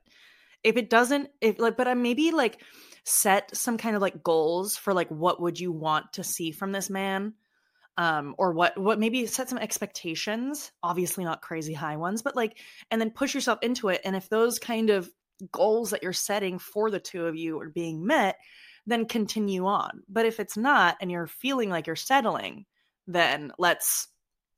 If 0.64 0.78
it 0.78 0.90
doesn't, 0.90 1.30
if 1.42 1.60
like, 1.60 1.76
but 1.76 1.90
I 1.90 1.94
maybe 1.94 2.32
like 2.32 2.62
set 3.06 3.56
some 3.56 3.78
kind 3.78 3.96
of 3.96 4.02
like 4.02 4.24
goals 4.24 4.76
for 4.76 4.94
like 4.94 5.10
what 5.10 5.42
would 5.42 5.60
you 5.60 5.72
want 5.72 6.14
to 6.14 6.24
see 6.24 6.52
from 6.52 6.72
this 6.72 6.90
man 6.90 7.34
um 7.98 8.36
or 8.38 8.52
what 8.52 8.78
what 8.78 9.00
maybe 9.00 9.28
set 9.28 9.48
some 9.48 9.60
expectations 9.60 10.72
obviously 10.82 11.24
not 11.24 11.42
crazy 11.42 11.74
high 11.74 11.98
ones 11.98 12.24
but 12.24 12.36
like 12.36 12.58
and 12.90 13.00
then 13.00 13.12
push 13.12 13.36
yourself 13.36 13.60
into 13.62 13.90
it 13.90 14.02
and 14.04 14.16
if 14.16 14.28
those 14.28 14.58
kind 14.58 14.90
of 14.90 15.10
goals 15.52 15.92
that 15.92 16.04
you're 16.04 16.14
setting 16.14 16.60
for 16.60 16.90
the 16.90 17.00
two 17.00 17.26
of 17.26 17.36
you 17.36 17.60
are 17.60 17.70
being 17.70 18.06
met 18.06 18.38
then 18.88 19.08
continue 19.08 19.66
on. 19.66 20.04
But 20.08 20.28
if 20.28 20.40
it's 20.40 20.56
not 20.56 20.98
and 21.02 21.12
you're 21.12 21.28
feeling 21.28 21.70
like 21.70 21.88
you're 21.88 21.96
settling 21.96 22.66
then 23.08 23.52
let's 23.58 24.08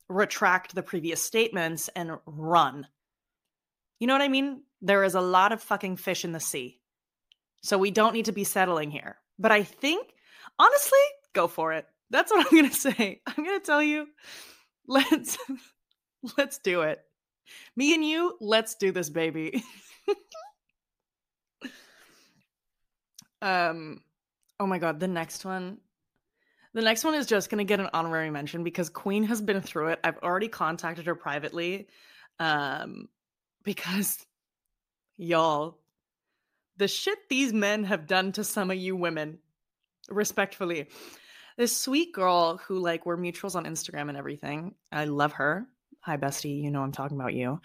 retract 0.08 0.74
the 0.74 0.84
previous 0.84 1.22
statements 1.22 1.89
and 1.96 2.12
run. 2.25 2.88
You 4.00 4.08
know 4.08 4.13
what 4.13 4.22
i 4.22 4.30
mean? 4.30 4.63
There 4.82 5.04
is 5.04 5.16
a 5.16 5.22
lot 5.22 5.51
of 5.51 5.62
fucking 5.62 5.98
fish 5.98 6.24
in 6.24 6.32
the 6.32 6.39
sea 6.39 6.80
so 7.62 7.78
we 7.78 7.92
don't 7.92 8.14
need 8.14 8.26
to 8.26 8.32
be 8.32 8.44
settling 8.44 8.92
here 8.92 9.18
but 9.40 9.52
i 9.52 9.64
think 9.64 10.14
honestly 10.60 11.00
go 11.34 11.48
for 11.48 11.74
it 11.74 11.86
that's 12.10 12.32
what 12.32 12.46
I'm 12.46 12.56
gonna 12.56 12.74
say. 12.74 13.22
I'm 13.26 13.44
gonna 13.44 13.60
tell 13.60 13.84
you, 13.84 14.08
let's 14.88 15.38
let's 16.38 16.60
do 16.60 16.82
it. 16.82 17.00
Me 17.76 17.94
and 17.94 18.04
you, 18.04 18.38
let's 18.42 18.76
do 18.76 18.92
this, 18.92 19.10
baby. 19.10 19.64
um, 23.42 24.02
oh 24.60 24.68
my 24.68 24.80
god, 24.80 25.00
the 25.00 25.08
next 25.08 25.46
one. 25.46 25.78
The 26.74 26.82
next 26.82 27.04
one 27.04 27.16
is 27.16 27.26
just 27.26 27.50
gonna 27.50 27.64
get 27.64 27.80
an 27.80 27.90
honorary 27.94 28.30
mention 28.30 28.64
because 28.64 28.90
Queen 28.90 29.24
has 29.24 29.42
been 29.42 29.62
through 29.62 29.88
it. 29.88 30.00
I've 30.04 30.18
already 30.20 30.50
contacted 30.50 31.06
her 31.08 31.16
privately. 31.16 31.88
Um, 32.40 33.10
because 33.64 34.24
y'all, 35.18 35.80
the 36.78 36.88
shit 36.88 37.18
these 37.30 37.54
men 37.54 37.84
have 37.86 38.08
done 38.08 38.32
to 38.34 38.44
some 38.44 38.72
of 38.72 38.78
you 38.78 38.96
women, 38.96 39.40
respectfully 40.10 40.88
this 41.58 41.76
sweet 41.76 42.14
girl 42.14 42.58
who 42.58 42.80
like 42.80 43.06
we're 43.06 43.18
mutuals 43.18 43.56
on 43.56 43.66
Instagram 43.66 44.10
and 44.10 44.18
everything. 44.18 44.76
I 44.92 45.06
love 45.06 45.34
her. 45.34 45.68
Hi 46.02 46.16
bestie, 46.16 46.62
you 46.62 46.72
know 46.72 46.82
I'm 46.82 46.92
talking 46.92 47.20
about 47.20 47.34
you. 47.34 47.60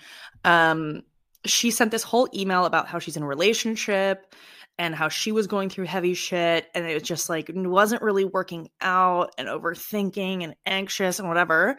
Um 0.45 1.03
she 1.45 1.71
sent 1.71 1.91
this 1.91 2.03
whole 2.03 2.29
email 2.35 2.65
about 2.65 2.89
how 2.89 2.99
she's 2.99 3.17
in 3.17 3.23
a 3.23 3.27
relationship 3.27 4.35
and 4.79 4.95
how 4.95 5.09
she 5.09 5.33
was 5.33 5.47
going 5.47 5.69
through 5.69 5.85
heavy 5.85 6.15
shit 6.15 6.69
and 6.75 6.87
it 6.87 6.95
was 6.95 7.03
just 7.03 7.29
like 7.29 7.51
wasn't 7.55 8.03
really 8.03 8.25
working 8.25 8.71
out 8.81 9.35
and 9.39 9.49
overthinking 9.49 10.43
and 10.43 10.55
anxious 10.65 11.19
and 11.19 11.29
whatever. 11.29 11.79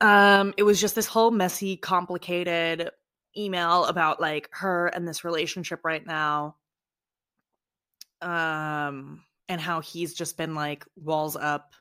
Um 0.00 0.54
it 0.56 0.62
was 0.62 0.80
just 0.80 0.94
this 0.94 1.06
whole 1.06 1.32
messy 1.32 1.76
complicated 1.76 2.90
email 3.36 3.84
about 3.84 4.20
like 4.20 4.48
her 4.52 4.86
and 4.88 5.06
this 5.06 5.24
relationship 5.24 5.80
right 5.84 6.04
now. 6.06 6.56
Um 8.22 9.22
and 9.48 9.60
how 9.60 9.80
he's 9.80 10.14
just 10.14 10.36
been 10.36 10.54
like 10.54 10.84
walls 10.96 11.36
up 11.36 11.74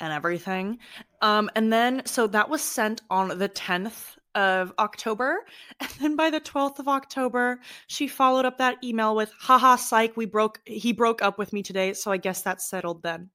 and 0.00 0.12
everything. 0.12 0.78
Um, 1.20 1.50
and 1.54 1.72
then 1.72 2.02
so 2.06 2.26
that 2.28 2.48
was 2.48 2.62
sent 2.62 3.02
on 3.10 3.38
the 3.38 3.48
10th 3.48 4.16
of 4.34 4.72
October. 4.78 5.44
And 5.80 5.90
then 6.00 6.16
by 6.16 6.30
the 6.30 6.40
12th 6.40 6.78
of 6.78 6.88
October, 6.88 7.60
she 7.86 8.08
followed 8.08 8.44
up 8.44 8.58
that 8.58 8.82
email 8.82 9.14
with, 9.14 9.32
haha, 9.38 9.76
psych, 9.76 10.16
we 10.16 10.26
broke 10.26 10.60
he 10.64 10.92
broke 10.92 11.22
up 11.22 11.38
with 11.38 11.52
me 11.52 11.62
today, 11.62 11.92
so 11.92 12.10
I 12.10 12.16
guess 12.16 12.42
that's 12.42 12.68
settled 12.68 13.02
then. 13.02 13.30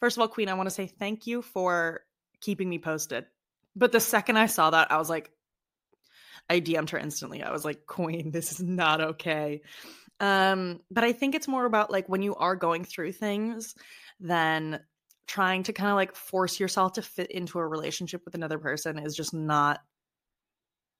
First 0.00 0.16
of 0.16 0.22
all, 0.22 0.28
Queen, 0.28 0.48
I 0.48 0.54
want 0.54 0.66
to 0.66 0.74
say 0.74 0.86
thank 0.86 1.26
you 1.26 1.42
for 1.42 2.02
keeping 2.40 2.68
me 2.68 2.78
posted. 2.78 3.26
But 3.76 3.92
the 3.92 4.00
second 4.00 4.36
I 4.36 4.46
saw 4.46 4.70
that, 4.70 4.92
I 4.92 4.98
was 4.98 5.10
like, 5.10 5.30
I 6.48 6.60
DM'd 6.60 6.90
her 6.90 6.98
instantly. 6.98 7.42
I 7.42 7.52
was 7.52 7.64
like, 7.64 7.86
Queen, 7.86 8.30
this 8.30 8.52
is 8.52 8.60
not 8.60 9.00
okay. 9.00 9.62
Um, 10.20 10.80
but 10.90 11.04
I 11.04 11.12
think 11.12 11.34
it's 11.34 11.48
more 11.48 11.64
about 11.64 11.90
like 11.90 12.08
when 12.08 12.22
you 12.22 12.34
are 12.36 12.56
going 12.56 12.84
through 12.84 13.12
things, 13.12 13.74
then 14.20 14.80
trying 15.26 15.62
to 15.64 15.72
kind 15.72 15.90
of 15.90 15.96
like 15.96 16.14
force 16.14 16.60
yourself 16.60 16.94
to 16.94 17.02
fit 17.02 17.30
into 17.30 17.58
a 17.58 17.66
relationship 17.66 18.22
with 18.24 18.34
another 18.34 18.58
person 18.58 18.98
is 18.98 19.16
just 19.16 19.34
not 19.34 19.80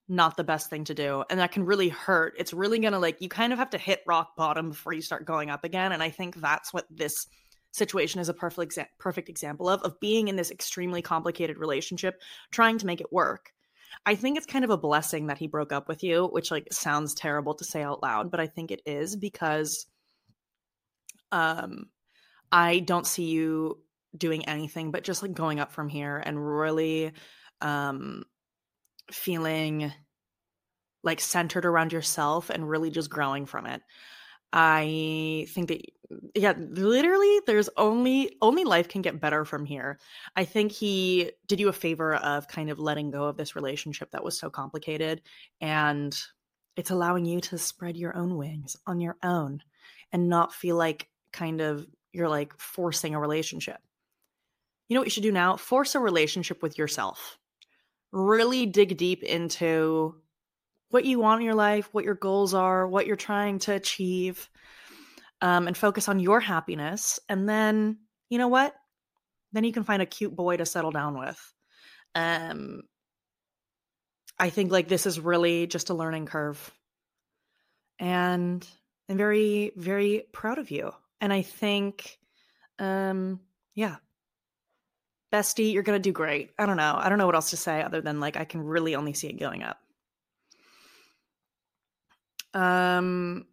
not 0.07 0.37
the 0.37 0.45
best 0.45 0.69
thing 0.69 0.85
to 0.85 0.95
do 0.95 1.25
and 1.31 1.41
that 1.41 1.53
can 1.53 1.65
really 1.65 1.89
hurt 1.89 2.35
it's 2.39 2.53
really 2.53 2.79
gonna 2.79 2.99
like 2.99 3.23
you 3.23 3.29
kind 3.29 3.53
of 3.55 3.59
have 3.59 3.71
to 3.71 3.79
hit 3.79 4.03
rock 4.07 4.37
bottom 4.37 4.69
before 4.69 4.93
you 4.93 5.01
start 5.01 5.25
going 5.25 5.49
up 5.49 5.65
again 5.65 5.93
and 5.93 6.03
i 6.03 6.11
think 6.11 6.37
that's 6.37 6.75
what 6.75 6.85
this 6.91 7.27
situation 7.75 8.21
is 8.21 8.29
a 8.29 8.35
perfect 8.35 8.73
exa- 8.73 8.87
perfect 8.99 9.29
example 9.29 9.69
of 9.69 9.83
of 9.83 9.99
being 10.01 10.29
in 10.29 10.37
this 10.37 10.51
extremely 10.51 11.03
complicated 11.03 11.59
relationship 11.59 12.21
trying 12.51 12.79
to 12.79 12.87
make 12.87 13.01
it 13.01 13.13
work 13.13 13.53
I 14.07 14.15
think 14.15 14.37
it's 14.37 14.47
kind 14.47 14.65
of 14.65 14.71
a 14.71 14.77
blessing 14.77 15.29
that 15.29 15.39
he 15.39 15.47
broke 15.47 15.73
up 15.73 15.89
with 15.89 16.03
you, 16.03 16.27
which 16.27 16.51
like 16.51 16.69
sounds 16.73 17.15
terrible 17.15 17.55
to 17.55 17.65
say 17.65 17.83
out 17.83 18.03
loud, 18.03 18.31
but 18.31 18.41
I 18.41 18.47
think 18.47 18.71
it 18.71 18.83
is 18.87 19.17
because 19.17 19.87
um 21.33 21.87
I 22.53 22.81
don't 22.81 23.07
see 23.07 23.25
you 23.25 23.81
doing 24.17 24.45
anything 24.47 24.93
but 24.93 25.03
just 25.03 25.23
like 25.23 25.35
going 25.35 25.59
up 25.59 25.73
from 25.73 25.89
here 25.89 26.23
and 26.25 26.45
really 26.45 27.13
um 27.61 28.25
feeling 29.11 29.93
like 31.03 31.21
centered 31.21 31.67
around 31.67 31.93
yourself 31.93 32.49
and 32.51 32.69
really 32.69 32.91
just 32.91 33.11
growing 33.11 33.45
from 33.45 33.67
it. 33.67 33.83
I 34.57 35.47
think 35.51 35.67
that 35.67 35.85
yeah, 36.37 36.55
literally 36.57 37.41
there's 37.45 37.69
only 37.77 38.37
only 38.41 38.63
life 38.63 38.89
can 38.89 39.03
get 39.03 39.21
better 39.21 39.45
from 39.45 39.65
here. 39.65 39.99
I 40.37 40.45
think 40.45 40.71
he 40.71 41.33
did 41.49 41.59
you 41.59 41.69
a 41.69 41.73
favor 41.73 42.15
of 42.15 42.47
kind 42.47 42.71
of 42.71 42.79
letting 42.79 43.11
go 43.11 43.25
of 43.25 43.37
this 43.37 43.57
relationship 43.57 44.13
that 44.13 44.23
was 44.23 44.39
so 44.39 44.51
complicated 44.51 45.23
and 45.61 46.17
it's 46.77 46.91
allowing 46.91 47.25
you 47.25 47.41
to 47.41 47.59
spread 47.59 47.97
your 47.97 48.17
own 48.17 48.37
wings 48.37 48.77
on 48.87 49.01
your 49.01 49.17
own 49.25 49.61
and 50.13 50.29
not 50.29 50.55
feel 50.55 50.77
like 50.77 51.09
kind 51.33 51.61
of 51.61 51.85
you're 52.13 52.29
like 52.29 52.57
forcing 52.57 53.17
a 53.17 53.21
relationship. 53.21 53.79
You 54.89 54.95
know 54.95 55.01
what 55.01 55.09
you 55.09 55.13
should 55.13 55.25
do 55.25 55.33
now? 55.33 55.57
Force 55.57 55.97
a 55.97 56.01
relationship 56.01 56.63
with 56.63 56.79
yourself. 56.79 57.39
Really 58.13 58.67
dig 58.67 58.97
deep 58.97 59.25
into 59.25 60.15
what 60.95 61.05
you 61.05 61.19
want 61.19 61.41
in 61.41 61.45
your 61.45 61.57
life, 61.57 61.89
what 61.91 62.05
your 62.05 62.15
goals 62.15 62.55
are, 62.55 62.87
what 62.87 63.05
you're 63.05 63.17
trying 63.17 63.59
to 63.59 63.73
achieve, 63.73 64.49
um, 65.41 65.67
and 65.67 65.77
focus 65.77 66.09
on 66.09 66.21
your 66.21 66.39
happiness. 66.39 67.19
And 67.29 67.49
then, 67.49 67.99
you 68.31 68.39
know 68.39 68.47
what? 68.47 68.73
Then 69.53 69.65
you 69.65 69.73
can 69.73 69.83
find 69.83 70.01
a 70.01 70.07
cute 70.07 70.37
boy 70.37 70.57
to 70.57 70.65
settle 70.65 70.93
down 70.93 71.19
with. 71.19 71.55
Um, 72.15 72.83
I 74.39 74.51
think 74.51 74.71
like 74.71 74.87
this 74.87 75.05
is 75.05 75.19
really 75.19 75.67
just 75.67 75.91
a 75.91 75.95
learning 75.95 76.27
curve. 76.27 76.73
And 77.99 78.65
I'm 79.09 79.17
very, 79.17 79.73
very 79.75 80.23
proud 80.31 80.59
of 80.59 80.71
you. 80.71 80.93
And 81.21 81.33
I 81.33 81.43
think, 81.43 82.17
um, 82.79 83.41
yeah, 83.75 83.97
bestie, 85.33 85.73
you're 85.73 85.83
going 85.83 86.01
to 86.01 86.09
do 86.09 86.13
great. 86.13 86.53
I 86.57 86.67
don't 86.67 86.77
know. 86.77 86.95
I 86.97 87.09
don't 87.09 87.19
know 87.19 87.27
what 87.27 87.35
else 87.35 87.51
to 87.51 87.57
say 87.57 87.83
other 87.83 88.01
than 88.01 88.21
like, 88.21 88.37
I 88.37 88.45
can 88.45 88.63
really 88.63 88.95
only 88.95 89.13
see 89.13 89.27
it 89.27 89.41
going 89.41 89.65
up. 89.65 89.79
Um, 92.55 93.47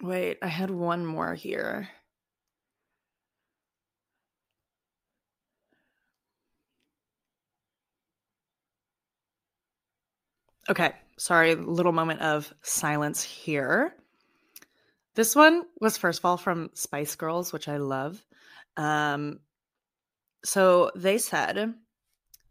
wait, 0.00 0.38
I 0.42 0.48
had 0.48 0.70
one 0.70 1.04
more 1.06 1.34
here. 1.34 1.88
Okay, 10.70 10.92
sorry, 11.18 11.54
little 11.54 11.92
moment 11.92 12.20
of 12.20 12.52
silence 12.62 13.22
here. 13.22 13.94
This 15.14 15.36
one 15.36 15.64
was 15.80 15.98
first 15.98 16.20
of 16.20 16.24
all 16.24 16.36
from 16.36 16.70
Spice 16.74 17.14
Girls, 17.16 17.52
which 17.52 17.68
I 17.68 17.76
love. 17.76 18.24
Um, 18.76 19.40
so 20.44 20.90
they 20.94 21.18
said, 21.18 21.74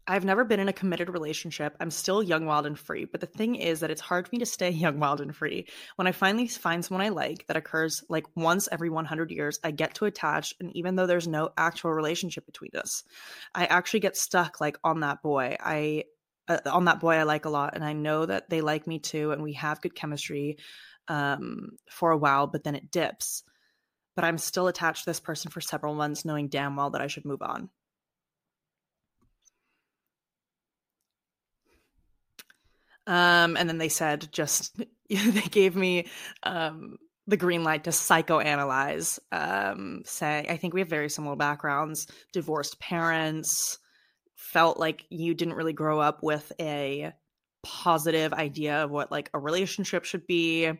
I've 0.06 0.24
never 0.24 0.44
been 0.44 0.58
in 0.58 0.68
a 0.68 0.72
committed 0.72 1.08
relationship. 1.08 1.76
I'm 1.78 1.90
still 1.90 2.22
young, 2.22 2.44
wild, 2.44 2.66
and 2.66 2.78
free. 2.78 3.04
But 3.04 3.20
the 3.20 3.26
thing 3.26 3.54
is 3.54 3.80
that 3.80 3.90
it's 3.90 4.00
hard 4.00 4.26
for 4.26 4.34
me 4.34 4.40
to 4.40 4.46
stay 4.46 4.70
young, 4.70 4.98
wild, 4.98 5.20
and 5.20 5.34
free. 5.34 5.66
When 5.96 6.06
I 6.06 6.12
finally 6.12 6.48
find 6.48 6.84
someone 6.84 7.06
I 7.06 7.10
like, 7.10 7.46
that 7.46 7.56
occurs 7.56 8.02
like 8.08 8.26
once 8.34 8.68
every 8.72 8.90
100 8.90 9.30
years, 9.30 9.60
I 9.62 9.70
get 9.70 9.94
to 9.96 10.06
attach. 10.06 10.54
And 10.60 10.74
even 10.76 10.96
though 10.96 11.06
there's 11.06 11.28
no 11.28 11.50
actual 11.56 11.92
relationship 11.92 12.46
between 12.46 12.72
us, 12.74 13.04
I 13.54 13.66
actually 13.66 14.00
get 14.00 14.16
stuck 14.16 14.60
like 14.60 14.76
on 14.82 15.00
that 15.00 15.22
boy. 15.22 15.56
I, 15.60 16.04
uh, 16.48 16.58
on 16.66 16.86
that 16.86 17.00
boy 17.00 17.14
I 17.14 17.22
like 17.22 17.44
a 17.44 17.50
lot. 17.50 17.74
And 17.74 17.84
I 17.84 17.92
know 17.92 18.26
that 18.26 18.50
they 18.50 18.60
like 18.60 18.88
me 18.88 18.98
too. 18.98 19.30
And 19.30 19.42
we 19.42 19.52
have 19.54 19.80
good 19.80 19.94
chemistry 19.94 20.58
um, 21.06 21.70
for 21.90 22.10
a 22.10 22.18
while, 22.18 22.48
but 22.48 22.64
then 22.64 22.74
it 22.74 22.90
dips. 22.90 23.44
But 24.16 24.24
I'm 24.24 24.38
still 24.38 24.66
attached 24.66 25.04
to 25.04 25.10
this 25.10 25.20
person 25.20 25.50
for 25.50 25.60
several 25.60 25.94
months, 25.94 26.24
knowing 26.24 26.48
damn 26.48 26.76
well 26.76 26.90
that 26.90 27.00
I 27.00 27.06
should 27.06 27.24
move 27.24 27.40
on. 27.40 27.70
Um, 33.06 33.56
and 33.56 33.68
then 33.68 33.78
they 33.78 33.88
said 33.88 34.28
just 34.32 34.76
they 35.08 35.40
gave 35.50 35.76
me 35.76 36.06
um, 36.42 36.98
the 37.26 37.36
green 37.36 37.64
light 37.64 37.84
to 37.84 37.90
psychoanalyze. 37.90 39.18
Um, 39.30 40.02
say 40.04 40.46
I 40.48 40.56
think 40.56 40.74
we 40.74 40.80
have 40.80 40.88
very 40.88 41.08
similar 41.08 41.36
backgrounds, 41.36 42.06
divorced 42.32 42.80
parents, 42.80 43.78
felt 44.36 44.78
like 44.78 45.04
you 45.08 45.34
didn't 45.34 45.54
really 45.54 45.72
grow 45.72 46.00
up 46.00 46.22
with 46.22 46.52
a 46.60 47.12
positive 47.62 48.32
idea 48.32 48.84
of 48.84 48.90
what 48.90 49.12
like 49.12 49.30
a 49.34 49.38
relationship 49.38 50.04
should 50.04 50.26
be 50.26 50.72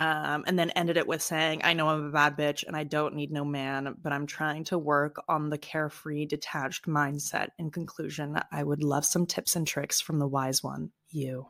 um, 0.00 0.44
and 0.46 0.58
then 0.58 0.70
ended 0.70 0.96
it 0.96 1.06
with 1.06 1.20
saying, 1.20 1.60
I 1.62 1.74
know 1.74 1.90
I'm 1.90 2.06
a 2.06 2.10
bad 2.10 2.34
bitch 2.34 2.64
and 2.66 2.74
I 2.74 2.84
don't 2.84 3.14
need 3.14 3.30
no 3.30 3.44
man, 3.44 3.96
but 4.02 4.14
I'm 4.14 4.26
trying 4.26 4.64
to 4.64 4.78
work 4.78 5.22
on 5.28 5.50
the 5.50 5.58
carefree, 5.58 6.24
detached 6.24 6.86
mindset. 6.86 7.48
In 7.58 7.70
conclusion, 7.70 8.40
I 8.50 8.64
would 8.64 8.82
love 8.82 9.04
some 9.04 9.26
tips 9.26 9.56
and 9.56 9.66
tricks 9.66 10.00
from 10.00 10.18
the 10.18 10.26
wise 10.26 10.62
one, 10.62 10.90
you. 11.10 11.48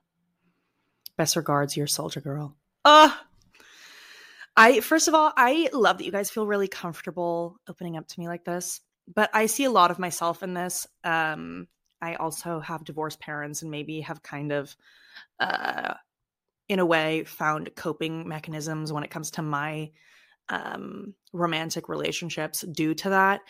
Best 1.17 1.37
regards, 1.37 1.77
your 1.77 1.87
soldier 1.87 2.21
girl. 2.21 2.57
Uh 2.85 3.13
I 4.57 4.81
first 4.81 5.07
of 5.07 5.15
all, 5.15 5.33
I 5.37 5.69
love 5.73 5.99
that 5.99 6.05
you 6.05 6.11
guys 6.11 6.29
feel 6.29 6.45
really 6.45 6.67
comfortable 6.67 7.61
opening 7.69 7.97
up 7.97 8.09
to 8.09 8.19
me 8.19 8.27
like 8.27 8.45
this, 8.45 8.81
but 9.15 9.31
I 9.33 9.47
see 9.47 9.65
a 9.65 9.71
lot 9.71 9.93
of 9.93 10.01
myself 10.01 10.43
in 10.43 10.55
this. 10.55 10.89
Um, 11.05 11.69
I 12.03 12.17
also 12.17 12.59
have 12.59 12.85
divorced 12.85 13.21
parents 13.21 13.63
and 13.63 13.71
maybe 13.71 14.01
have 14.01 14.25
kind 14.25 14.51
of 14.51 14.75
uh 15.39 15.95
in 16.71 16.79
a 16.79 16.87
way 16.87 17.25
found 17.25 17.75
coping 17.75 18.29
mechanisms 18.29 18.93
when 18.93 19.03
it 19.03 19.11
comes 19.11 19.33
to 19.33 19.43
my 19.43 19.91
um 20.49 21.15
romantic 21.33 21.89
relationships 21.89 22.61
due 22.61 22.95
to 22.95 23.11
that. 23.11 23.41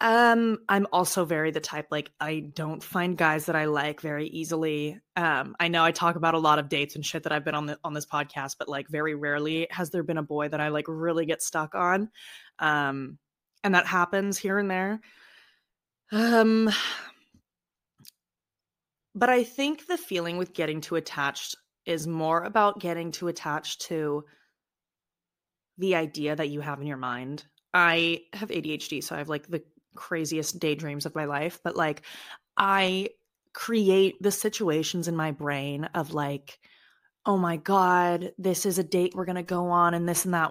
Um 0.00 0.58
i'm 0.68 0.88
also 0.92 1.24
very 1.24 1.52
the 1.52 1.60
type 1.60 1.86
like 1.92 2.10
i 2.20 2.40
don't 2.40 2.82
find 2.82 3.16
guys 3.16 3.46
that 3.46 3.54
i 3.54 3.66
like 3.66 4.00
very 4.00 4.26
easily. 4.26 5.00
Um 5.14 5.54
i 5.60 5.68
know 5.68 5.84
i 5.84 5.92
talk 5.92 6.16
about 6.16 6.34
a 6.34 6.40
lot 6.40 6.58
of 6.58 6.68
dates 6.68 6.96
and 6.96 7.06
shit 7.06 7.22
that 7.22 7.32
i've 7.32 7.44
been 7.44 7.54
on 7.54 7.66
the 7.66 7.78
on 7.84 7.94
this 7.94 8.04
podcast 8.04 8.56
but 8.58 8.68
like 8.68 8.88
very 8.88 9.14
rarely 9.14 9.68
has 9.70 9.90
there 9.90 10.02
been 10.02 10.18
a 10.18 10.22
boy 10.24 10.48
that 10.48 10.60
i 10.60 10.68
like 10.68 10.86
really 10.88 11.24
get 11.24 11.42
stuck 11.42 11.76
on. 11.76 12.10
Um 12.58 13.16
and 13.62 13.76
that 13.76 13.86
happens 13.86 14.38
here 14.38 14.58
and 14.58 14.68
there. 14.68 15.00
Um 16.10 16.68
but 19.14 19.30
i 19.30 19.44
think 19.44 19.86
the 19.86 19.96
feeling 19.96 20.36
with 20.36 20.52
getting 20.52 20.80
too 20.80 20.96
attached 20.96 21.54
is 21.86 22.06
more 22.06 22.42
about 22.42 22.80
getting 22.80 23.12
too 23.12 23.28
attached 23.28 23.82
to 23.82 24.24
the 25.78 25.94
idea 25.94 26.34
that 26.34 26.48
you 26.48 26.60
have 26.60 26.80
in 26.80 26.86
your 26.86 26.96
mind. 26.96 27.44
I 27.72 28.22
have 28.32 28.48
ADHD, 28.48 29.02
so 29.02 29.14
I 29.14 29.18
have 29.18 29.28
like 29.28 29.46
the 29.46 29.62
craziest 29.94 30.58
daydreams 30.58 31.06
of 31.06 31.14
my 31.14 31.24
life, 31.24 31.60
but 31.62 31.76
like 31.76 32.02
I 32.56 33.10
create 33.52 34.16
the 34.20 34.30
situations 34.30 35.08
in 35.08 35.16
my 35.16 35.32
brain 35.32 35.84
of 35.94 36.12
like, 36.12 36.58
oh 37.24 37.36
my 37.36 37.56
God, 37.56 38.32
this 38.38 38.66
is 38.66 38.78
a 38.78 38.84
date 38.84 39.14
we're 39.14 39.24
going 39.24 39.36
to 39.36 39.42
go 39.42 39.68
on 39.68 39.94
and 39.94 40.08
this 40.08 40.24
and 40.24 40.34
that. 40.34 40.50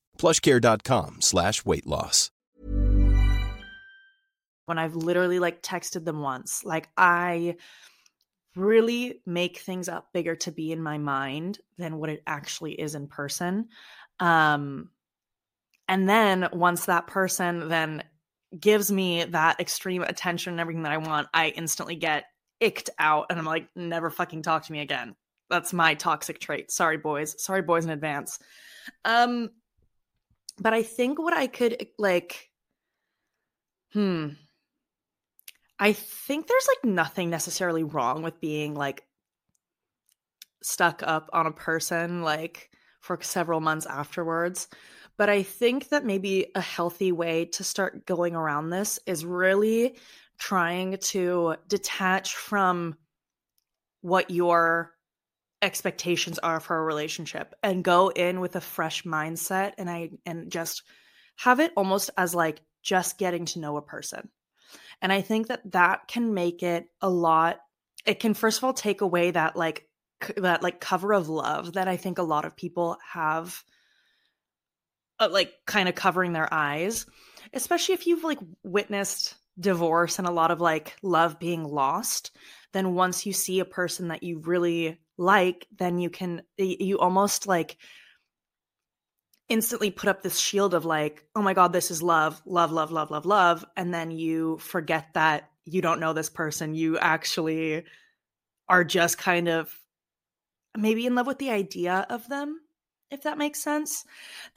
Plushcare.com 0.21 1.21
slash 1.21 1.65
weight 1.65 1.87
loss. 1.87 2.29
When 4.67 4.77
I've 4.77 4.95
literally 4.95 5.39
like 5.39 5.63
texted 5.63 6.05
them 6.05 6.21
once, 6.21 6.63
like 6.63 6.89
I 6.95 7.55
really 8.55 9.21
make 9.25 9.57
things 9.57 9.89
up 9.89 10.13
bigger 10.13 10.35
to 10.35 10.51
be 10.51 10.71
in 10.71 10.83
my 10.83 10.99
mind 10.99 11.57
than 11.79 11.97
what 11.97 12.11
it 12.11 12.21
actually 12.27 12.73
is 12.73 12.93
in 12.93 13.07
person. 13.07 13.69
Um, 14.19 14.91
and 15.87 16.07
then 16.07 16.49
once 16.53 16.85
that 16.85 17.07
person 17.07 17.67
then 17.67 18.03
gives 18.57 18.91
me 18.91 19.23
that 19.23 19.59
extreme 19.59 20.03
attention 20.03 20.53
and 20.53 20.59
everything 20.59 20.83
that 20.83 20.91
I 20.91 20.97
want, 20.97 21.29
I 21.33 21.47
instantly 21.47 21.95
get 21.95 22.25
icked 22.59 22.91
out 22.99 23.25
and 23.31 23.39
I'm 23.39 23.45
like, 23.45 23.69
never 23.75 24.11
fucking 24.11 24.43
talk 24.43 24.65
to 24.67 24.71
me 24.71 24.81
again. 24.81 25.15
That's 25.49 25.73
my 25.73 25.95
toxic 25.95 26.39
trait. 26.39 26.69
Sorry, 26.69 26.97
boys. 26.97 27.43
Sorry, 27.43 27.63
boys 27.63 27.85
in 27.85 27.89
advance. 27.89 28.37
Um, 29.03 29.49
but 30.59 30.73
I 30.73 30.83
think 30.83 31.19
what 31.19 31.33
I 31.33 31.47
could 31.47 31.87
like, 31.97 32.49
hmm, 33.93 34.29
I 35.79 35.93
think 35.93 36.47
there's 36.47 36.67
like 36.67 36.91
nothing 36.91 37.29
necessarily 37.29 37.83
wrong 37.83 38.21
with 38.21 38.39
being 38.39 38.75
like 38.75 39.03
stuck 40.61 41.01
up 41.03 41.29
on 41.33 41.47
a 41.47 41.51
person 41.51 42.21
like 42.21 42.69
for 42.99 43.17
several 43.21 43.59
months 43.59 43.85
afterwards. 43.85 44.67
But 45.17 45.29
I 45.29 45.43
think 45.43 45.89
that 45.89 46.05
maybe 46.05 46.47
a 46.55 46.61
healthy 46.61 47.11
way 47.11 47.45
to 47.45 47.63
start 47.63 48.05
going 48.05 48.35
around 48.35 48.69
this 48.69 48.99
is 49.05 49.25
really 49.25 49.97
trying 50.39 50.97
to 50.97 51.55
detach 51.67 52.35
from 52.35 52.95
what 54.01 54.31
your 54.31 54.93
expectations 55.61 56.39
are 56.39 56.59
for 56.59 56.77
a 56.77 56.83
relationship 56.83 57.53
and 57.61 57.83
go 57.83 58.09
in 58.09 58.39
with 58.39 58.55
a 58.55 58.61
fresh 58.61 59.03
mindset 59.03 59.73
and 59.77 59.89
I 59.89 60.11
and 60.25 60.51
just 60.51 60.83
have 61.37 61.59
it 61.59 61.71
almost 61.75 62.09
as 62.17 62.33
like 62.33 62.61
just 62.81 63.17
getting 63.17 63.45
to 63.45 63.59
know 63.59 63.77
a 63.77 63.81
person. 63.81 64.29
And 65.01 65.11
I 65.11 65.21
think 65.21 65.47
that 65.47 65.71
that 65.71 66.07
can 66.07 66.33
make 66.33 66.63
it 66.63 66.87
a 67.01 67.09
lot 67.09 67.59
it 68.05 68.19
can 68.19 68.33
first 68.33 68.57
of 68.57 68.63
all 68.63 68.73
take 68.73 69.01
away 69.01 69.31
that 69.31 69.55
like 69.55 69.87
that 70.37 70.63
like 70.63 70.79
cover 70.79 71.13
of 71.13 71.29
love 71.29 71.73
that 71.73 71.87
I 71.87 71.97
think 71.97 72.17
a 72.17 72.23
lot 72.23 72.45
of 72.45 72.55
people 72.55 72.97
have 73.13 73.63
uh, 75.19 75.29
like 75.31 75.53
kind 75.65 75.87
of 75.87 75.95
covering 75.95 76.33
their 76.33 76.51
eyes, 76.51 77.05
especially 77.53 77.93
if 77.93 78.07
you've 78.07 78.23
like 78.23 78.39
witnessed 78.63 79.35
divorce 79.59 80.17
and 80.17 80.27
a 80.27 80.31
lot 80.31 80.51
of 80.51 80.59
like 80.59 80.95
love 81.03 81.39
being 81.39 81.63
lost, 81.63 82.31
then 82.73 82.95
once 82.95 83.25
you 83.25 83.33
see 83.33 83.59
a 83.59 83.65
person 83.65 84.07
that 84.07 84.23
you 84.23 84.39
really 84.39 84.99
like, 85.21 85.67
then 85.77 85.99
you 85.99 86.09
can, 86.09 86.41
you 86.57 86.99
almost 86.99 87.45
like 87.47 87.77
instantly 89.47 89.91
put 89.91 90.09
up 90.09 90.23
this 90.23 90.39
shield 90.39 90.73
of 90.73 90.83
like, 90.83 91.25
oh 91.35 91.41
my 91.41 91.53
God, 91.53 91.73
this 91.73 91.91
is 91.91 92.01
love, 92.01 92.41
love, 92.45 92.71
love, 92.71 92.91
love, 92.91 93.11
love, 93.11 93.25
love. 93.25 93.63
And 93.77 93.93
then 93.93 94.09
you 94.09 94.57
forget 94.57 95.13
that 95.13 95.49
you 95.65 95.81
don't 95.81 95.99
know 95.99 96.13
this 96.13 96.29
person. 96.29 96.73
You 96.73 96.97
actually 96.97 97.83
are 98.67 98.83
just 98.83 99.17
kind 99.17 99.47
of 99.47 99.77
maybe 100.75 101.05
in 101.05 101.15
love 101.15 101.27
with 101.27 101.37
the 101.37 101.51
idea 101.51 102.05
of 102.09 102.27
them, 102.27 102.61
if 103.11 103.23
that 103.23 103.37
makes 103.37 103.61
sense. 103.61 104.05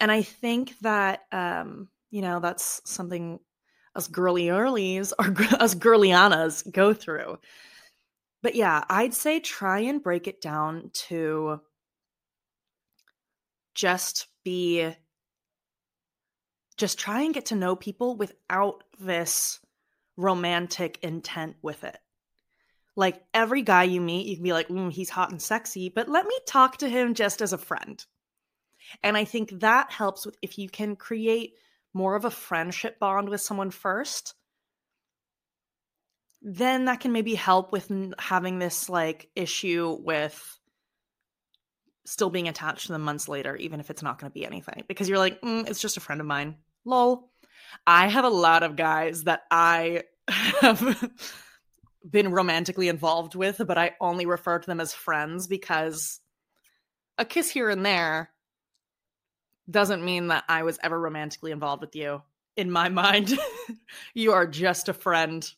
And 0.00 0.10
I 0.10 0.22
think 0.22 0.78
that, 0.80 1.24
um, 1.30 1.88
you 2.10 2.22
know, 2.22 2.40
that's 2.40 2.80
something 2.84 3.38
us 3.94 4.08
girly 4.08 4.46
earlies 4.46 5.12
or 5.18 5.26
us 5.60 5.74
girlianas 5.74 6.70
go 6.72 6.94
through. 6.94 7.38
But 8.44 8.56
yeah, 8.56 8.84
I'd 8.90 9.14
say 9.14 9.40
try 9.40 9.78
and 9.80 10.02
break 10.02 10.28
it 10.28 10.42
down 10.42 10.90
to 11.08 11.62
just 13.74 14.26
be 14.44 14.92
just 16.76 16.98
try 16.98 17.22
and 17.22 17.32
get 17.32 17.46
to 17.46 17.54
know 17.54 17.74
people 17.74 18.16
without 18.18 18.84
this 19.00 19.60
romantic 20.18 20.98
intent 21.00 21.56
with 21.62 21.84
it. 21.84 21.96
Like 22.94 23.22
every 23.32 23.62
guy 23.62 23.84
you 23.84 24.02
meet, 24.02 24.26
you 24.26 24.36
can 24.36 24.44
be 24.44 24.52
like, 24.52 24.68
mm, 24.68 24.92
he's 24.92 25.08
hot 25.08 25.30
and 25.30 25.40
sexy, 25.40 25.88
but 25.88 26.10
let 26.10 26.26
me 26.26 26.38
talk 26.46 26.76
to 26.78 26.88
him 26.88 27.14
just 27.14 27.40
as 27.40 27.54
a 27.54 27.58
friend. 27.58 28.04
And 29.02 29.16
I 29.16 29.24
think 29.24 29.60
that 29.60 29.90
helps 29.90 30.26
with 30.26 30.36
if 30.42 30.58
you 30.58 30.68
can 30.68 30.96
create 30.96 31.54
more 31.94 32.14
of 32.14 32.26
a 32.26 32.30
friendship 32.30 32.98
bond 32.98 33.30
with 33.30 33.40
someone 33.40 33.70
first, 33.70 34.34
then 36.44 36.84
that 36.84 37.00
can 37.00 37.12
maybe 37.12 37.34
help 37.34 37.72
with 37.72 37.90
having 38.18 38.58
this 38.58 38.90
like 38.90 39.30
issue 39.34 39.96
with 40.00 40.58
still 42.04 42.28
being 42.28 42.48
attached 42.48 42.86
to 42.86 42.92
them 42.92 43.00
months 43.00 43.28
later, 43.28 43.56
even 43.56 43.80
if 43.80 43.88
it's 43.88 44.02
not 44.02 44.18
going 44.18 44.30
to 44.30 44.34
be 44.34 44.44
anything, 44.44 44.84
because 44.86 45.08
you're 45.08 45.18
like, 45.18 45.40
mm, 45.40 45.66
it's 45.68 45.80
just 45.80 45.96
a 45.96 46.00
friend 46.00 46.20
of 46.20 46.26
mine. 46.26 46.56
Lol. 46.84 47.30
I 47.86 48.08
have 48.08 48.26
a 48.26 48.28
lot 48.28 48.62
of 48.62 48.76
guys 48.76 49.24
that 49.24 49.42
I 49.50 50.04
have 50.28 51.10
been 52.08 52.30
romantically 52.30 52.88
involved 52.88 53.34
with, 53.34 53.60
but 53.66 53.78
I 53.78 53.92
only 54.00 54.26
refer 54.26 54.58
to 54.58 54.66
them 54.66 54.80
as 54.80 54.92
friends 54.92 55.46
because 55.46 56.20
a 57.16 57.24
kiss 57.24 57.48
here 57.48 57.70
and 57.70 57.84
there 57.86 58.30
doesn't 59.70 60.04
mean 60.04 60.28
that 60.28 60.44
I 60.46 60.62
was 60.62 60.78
ever 60.82 61.00
romantically 61.00 61.52
involved 61.52 61.80
with 61.80 61.96
you. 61.96 62.22
In 62.54 62.70
my 62.70 62.88
mind, 62.90 63.32
you 64.12 64.32
are 64.32 64.46
just 64.46 64.90
a 64.90 64.92
friend. 64.92 65.50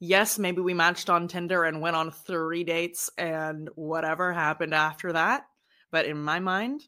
Yes, 0.00 0.38
maybe 0.38 0.60
we 0.60 0.74
matched 0.74 1.10
on 1.10 1.26
Tinder 1.26 1.64
and 1.64 1.80
went 1.80 1.96
on 1.96 2.12
three 2.12 2.62
dates 2.62 3.10
and 3.18 3.68
whatever 3.74 4.32
happened 4.32 4.74
after 4.74 5.12
that. 5.12 5.44
But 5.90 6.06
in 6.06 6.22
my 6.22 6.38
mind, 6.38 6.82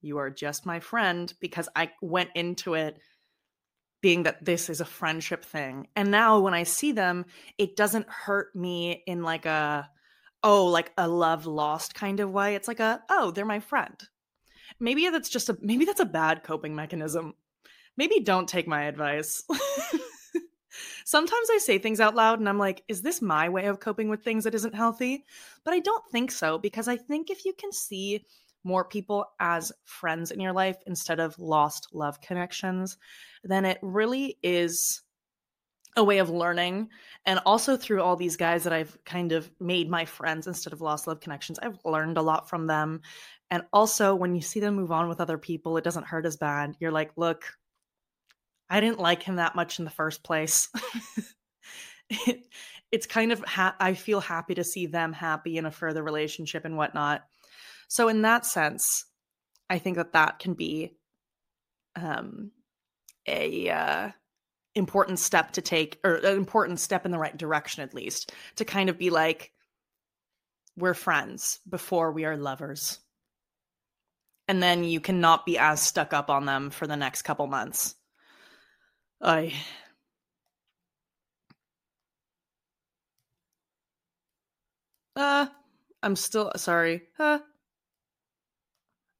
you 0.00 0.18
are 0.18 0.30
just 0.30 0.64
my 0.64 0.80
friend 0.80 1.32
because 1.40 1.68
I 1.76 1.90
went 2.00 2.30
into 2.34 2.74
it 2.74 2.98
being 4.00 4.24
that 4.24 4.44
this 4.44 4.68
is 4.68 4.80
a 4.80 4.86
friendship 4.86 5.44
thing. 5.44 5.88
And 5.96 6.10
now 6.10 6.40
when 6.40 6.54
I 6.54 6.62
see 6.64 6.92
them, 6.92 7.24
it 7.58 7.76
doesn't 7.76 8.08
hurt 8.08 8.54
me 8.54 9.02
in 9.06 9.22
like 9.22 9.46
a, 9.46 9.88
oh, 10.42 10.66
like 10.66 10.92
a 10.96 11.08
love 11.08 11.46
lost 11.46 11.94
kind 11.94 12.20
of 12.20 12.30
way. 12.30 12.54
It's 12.54 12.68
like 12.68 12.80
a, 12.80 13.02
oh, 13.10 13.30
they're 13.30 13.46
my 13.46 13.60
friend. 13.60 13.98
Maybe 14.78 15.08
that's 15.08 15.30
just 15.30 15.48
a, 15.48 15.58
maybe 15.60 15.84
that's 15.84 16.00
a 16.00 16.06
bad 16.06 16.44
coping 16.44 16.74
mechanism. 16.74 17.34
Maybe 17.96 18.20
don't 18.20 18.48
take 18.48 18.68
my 18.68 18.84
advice. 18.84 19.42
Sometimes 21.04 21.48
I 21.52 21.58
say 21.58 21.78
things 21.78 22.00
out 22.00 22.14
loud 22.14 22.40
and 22.40 22.48
I'm 22.48 22.58
like, 22.58 22.82
is 22.88 23.02
this 23.02 23.22
my 23.22 23.48
way 23.48 23.66
of 23.66 23.80
coping 23.80 24.08
with 24.08 24.24
things 24.24 24.44
that 24.44 24.54
isn't 24.54 24.74
healthy? 24.74 25.24
But 25.64 25.74
I 25.74 25.80
don't 25.80 26.04
think 26.10 26.30
so 26.30 26.58
because 26.58 26.88
I 26.88 26.96
think 26.96 27.30
if 27.30 27.44
you 27.44 27.52
can 27.52 27.72
see 27.72 28.24
more 28.64 28.84
people 28.84 29.26
as 29.38 29.72
friends 29.84 30.30
in 30.30 30.40
your 30.40 30.52
life 30.52 30.78
instead 30.86 31.20
of 31.20 31.38
lost 31.38 31.88
love 31.92 32.20
connections, 32.20 32.96
then 33.44 33.66
it 33.66 33.78
really 33.82 34.38
is 34.42 35.02
a 35.96 36.02
way 36.02 36.18
of 36.18 36.30
learning. 36.30 36.88
And 37.26 37.38
also 37.46 37.76
through 37.76 38.02
all 38.02 38.16
these 38.16 38.36
guys 38.36 38.64
that 38.64 38.72
I've 38.72 38.96
kind 39.04 39.32
of 39.32 39.50
made 39.60 39.88
my 39.88 40.06
friends 40.06 40.46
instead 40.46 40.72
of 40.72 40.80
lost 40.80 41.06
love 41.06 41.20
connections, 41.20 41.58
I've 41.58 41.78
learned 41.84 42.16
a 42.16 42.22
lot 42.22 42.48
from 42.48 42.66
them. 42.66 43.02
And 43.50 43.62
also, 43.72 44.14
when 44.14 44.34
you 44.34 44.40
see 44.40 44.60
them 44.60 44.74
move 44.74 44.90
on 44.90 45.08
with 45.08 45.20
other 45.20 45.38
people, 45.38 45.76
it 45.76 45.84
doesn't 45.84 46.06
hurt 46.06 46.26
as 46.26 46.36
bad. 46.36 46.74
You're 46.80 46.90
like, 46.90 47.12
look, 47.16 47.44
I 48.68 48.80
didn't 48.80 49.00
like 49.00 49.22
him 49.22 49.36
that 49.36 49.54
much 49.54 49.78
in 49.78 49.84
the 49.84 49.90
first 49.90 50.22
place. 50.22 50.68
it, 52.10 52.46
it's 52.90 53.06
kind 53.06 53.32
of, 53.32 53.40
ha- 53.40 53.76
I 53.78 53.94
feel 53.94 54.20
happy 54.20 54.54
to 54.54 54.64
see 54.64 54.86
them 54.86 55.12
happy 55.12 55.56
in 55.56 55.66
a 55.66 55.70
further 55.70 56.02
relationship 56.02 56.64
and 56.64 56.76
whatnot. 56.76 57.24
So 57.88 58.08
in 58.08 58.22
that 58.22 58.46
sense, 58.46 59.04
I 59.68 59.78
think 59.78 59.96
that 59.96 60.12
that 60.12 60.38
can 60.38 60.54
be 60.54 60.96
um, 61.96 62.50
a 63.26 63.68
uh, 63.70 64.10
important 64.74 65.18
step 65.18 65.52
to 65.52 65.62
take, 65.62 65.98
or 66.04 66.14
an 66.14 66.36
important 66.36 66.80
step 66.80 67.04
in 67.04 67.12
the 67.12 67.18
right 67.18 67.36
direction, 67.36 67.82
at 67.82 67.94
least, 67.94 68.32
to 68.56 68.64
kind 68.64 68.88
of 68.88 68.98
be 68.98 69.10
like, 69.10 69.52
we're 70.76 70.94
friends 70.94 71.60
before 71.68 72.12
we 72.12 72.24
are 72.24 72.36
lovers. 72.36 72.98
And 74.48 74.62
then 74.62 74.84
you 74.84 75.00
cannot 75.00 75.46
be 75.46 75.58
as 75.58 75.80
stuck 75.80 76.12
up 76.12 76.28
on 76.28 76.44
them 76.44 76.70
for 76.70 76.86
the 76.86 76.96
next 76.96 77.22
couple 77.22 77.46
months. 77.46 77.94
I. 79.24 79.54
Uh, 85.16 85.46
I'm 86.02 86.16
still 86.16 86.52
sorry. 86.56 87.02
Uh, 87.18 87.38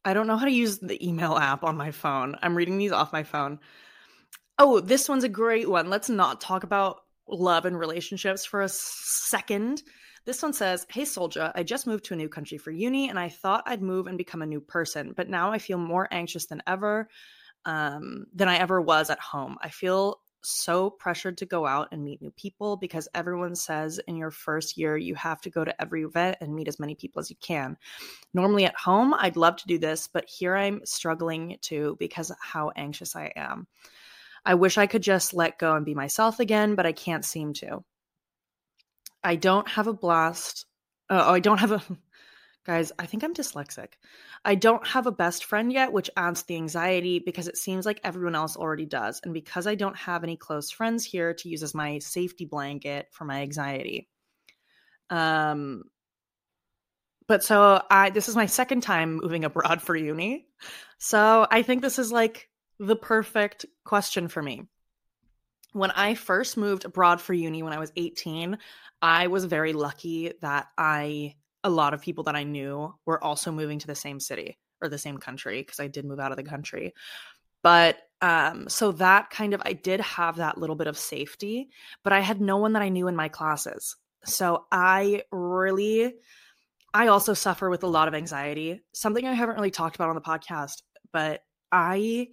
I 0.05 0.13
don't 0.13 0.27
know 0.27 0.37
how 0.37 0.45
to 0.45 0.51
use 0.51 0.79
the 0.79 1.03
email 1.07 1.37
app 1.37 1.65
on 1.65 1.77
my 1.77 1.91
phone. 1.91 2.37
I'm 2.43 2.57
reading 2.57 2.77
these 2.77 2.93
off 2.93 3.13
my 3.13 3.23
phone. 3.23 3.59
Oh, 4.59 4.81
this 4.81 5.09
one's 5.09 5.25
a 5.25 5.29
great 5.29 5.69
one. 5.69 5.89
Let's 5.89 6.11
not 6.11 6.41
talk 6.41 6.63
about 6.63 7.01
love 7.27 7.65
and 7.65 7.79
relationships 7.79 8.45
for 8.45 8.61
a 8.61 8.69
second. 8.69 9.83
This 10.27 10.43
one 10.43 10.53
says, 10.53 10.87
Hey, 10.91 11.07
Soldier, 11.07 11.53
I 11.55 11.63
just 11.63 11.87
moved 11.87 12.05
to 12.07 12.15
a 12.15 12.19
new 12.19 12.29
country 12.29 12.59
for 12.59 12.71
uni 12.71 13.09
and 13.09 13.19
I 13.19 13.31
thought 13.31 13.65
I'd 13.67 13.83
move 13.83 14.07
and 14.07 14.19
become 14.19 14.43
a 14.43 14.47
new 14.47 14.61
person, 14.61 15.15
but 15.17 15.31
now 15.31 15.51
I 15.51 15.59
feel 15.59 15.79
more 15.79 16.09
anxious 16.11 16.47
than 16.47 16.63
ever, 16.67 17.09
um, 17.65 18.27
than 18.35 18.49
I 18.49 18.59
ever 18.59 18.81
was 18.81 19.11
at 19.11 19.21
home. 19.21 19.57
I 19.61 19.69
feel 19.69 20.21
so 20.47 20.91
pressured 20.91 21.39
to 21.39 21.47
go 21.47 21.67
out 21.67 21.89
and 21.91 22.05
meet 22.05 22.21
new 22.21 22.31
people 22.33 22.77
because 22.77 23.09
everyone 23.15 23.55
says 23.55 23.99
in 24.07 24.17
your 24.17 24.31
first 24.31 24.77
year 24.77 24.97
you 24.97 25.15
have 25.15 25.41
to 25.41 25.51
go 25.51 25.65
to 25.65 25.81
every 25.81 26.03
event 26.03 26.37
and 26.41 26.55
meet 26.55 26.69
as 26.69 26.79
many 26.79 26.95
people 26.95 27.21
as 27.21 27.31
you 27.31 27.37
can. 27.41 27.77
Normally 28.33 28.65
at 28.65 28.77
home, 28.77 29.15
I'd 29.15 29.37
love 29.37 29.57
to 29.57 29.67
do 29.67 29.79
this, 29.79 30.09
but 30.09 30.29
here 30.29 30.57
I'm 30.57 30.85
struggling 30.85 31.57
to 31.63 31.97
because 31.99 32.31
how 32.41 32.73
anxious 32.77 33.17
I 33.17 33.33
am. 33.37 33.67
I 34.45 34.55
wish 34.55 34.77
I 34.77 34.87
could 34.87 35.03
just 35.03 35.33
let 35.33 35.59
go 35.59 35.75
and 35.75 35.87
be 35.87 35.95
myself 35.95 36.39
again, 36.41 36.75
but 36.75 36.87
I 36.87 36.93
can't 36.93 37.25
seem 37.25 37.55
to. 37.55 37.83
I 39.23 39.37
don't 39.37 39.69
have 39.69 39.87
a 39.87 39.95
blast. 39.95 40.67
Oh, 41.09 41.33
I 41.33 41.41
don't 41.41 41.61
have 41.61 41.73
a 41.73 41.83
Guys, 42.65 42.93
I 42.99 43.05
think 43.05 43.23
I'm 43.23 43.35
dyslexic. 43.35 43.89
I 44.43 44.55
don't 44.55 44.87
have 44.87 45.07
a 45.07 45.13
best 45.13 45.45
friend 45.45 45.71
yet, 45.71 45.93
which 45.93 46.11
adds 46.17 46.43
the 46.43 46.57
anxiety 46.57 47.19
because 47.19 47.47
it 47.47 47.59
seems 47.59 47.85
like 47.85 48.01
everyone 48.03 48.35
else 48.35 48.57
already 48.57 48.87
does. 48.87 49.21
And 49.23 49.35
because 49.35 49.67
I 49.67 49.75
don't 49.75 49.97
have 49.97 50.25
any 50.25 50.37
close 50.37 50.71
friends 50.71 51.05
here 51.05 51.35
to 51.35 51.49
use 51.49 51.63
as 51.63 51.75
my 51.75 51.99
safety 51.99 52.47
blanket 52.47 53.09
for 53.11 53.27
my 53.27 53.43
anxiety. 53.43 54.09
Um, 55.11 55.85
but 57.27 57.45
so 57.45 57.83
I 57.91 58.11
this 58.11 58.29
is 58.29 58.37
my 58.37 58.47
second 58.47 58.83
time 58.83 59.17
moving 59.17 59.45
abroad 59.45 59.83
for 59.83 59.95
uni. 59.95 60.47
So 60.99 61.47
I 61.51 61.63
think 61.63 61.83
this 61.83 61.99
is 61.99 62.11
like 62.11 62.49
the 62.79 62.97
perfect 62.97 63.67
question 63.85 64.29
for 64.29 64.43
me. 64.43 64.63
When 65.73 65.91
I 65.91 66.15
first 66.15 66.57
moved 66.57 66.85
abroad 66.87 67.21
for 67.21 67.35
uni 67.35 67.63
when 67.63 67.73
I 67.73 67.79
was 67.79 67.93
18, 67.97 68.59
I 69.03 69.27
was 69.27 69.45
very 69.45 69.73
lucky 69.73 70.33
that 70.41 70.69
I 70.79 71.35
a 71.65 71.71
lot 71.71 71.95
of 71.95 72.03
people 72.03 72.25
that 72.25 72.37
I 72.37 72.45
knew 72.45 72.95
were 73.07 73.23
also 73.23 73.51
moving 73.51 73.79
to 73.81 73.87
the 73.87 73.95
same 73.95 74.21
city 74.21 74.59
or 74.81 74.89
the 74.89 74.99
same 74.99 75.19
country 75.19 75.63
because 75.63 75.81
I 75.81 75.89
did 75.89 76.05
move 76.05 76.21
out 76.21 76.31
of 76.31 76.37
the 76.37 76.45
country. 76.45 76.95
But 77.63 77.97
um, 78.21 78.69
so 78.69 78.93
that 78.93 79.31
kind 79.31 79.55
of, 79.55 79.63
I 79.65 79.73
did 79.73 80.01
have 80.01 80.37
that 80.37 80.59
little 80.59 80.77
bit 80.77 80.87
of 80.87 80.99
safety, 80.99 81.71
but 82.03 82.13
I 82.13 82.21
had 82.21 82.41
no 82.41 82.59
one 82.59 82.75
that 82.75 82.83
I 82.83 82.91
knew 82.91 83.09
in 83.09 83.17
my 83.17 83.29
classes. 83.29 83.97
So 84.27 84.67
I 84.71 85.23
really, 85.33 86.15
I 86.93 87.09
also 87.09 87.33
suffer 87.35 87.71
with 87.71 87.83
a 87.83 87.89
lot 87.89 88.09
of 88.09 88.15
anxiety, 88.15 88.83
something 88.93 89.27
I 89.27 89.33
haven't 89.33 89.57
really 89.57 89.71
talked 89.71 89.97
about 89.97 90.11
on 90.11 90.15
the 90.15 90.21
podcast, 90.21 90.83
but 91.13 91.43
I 91.73 92.29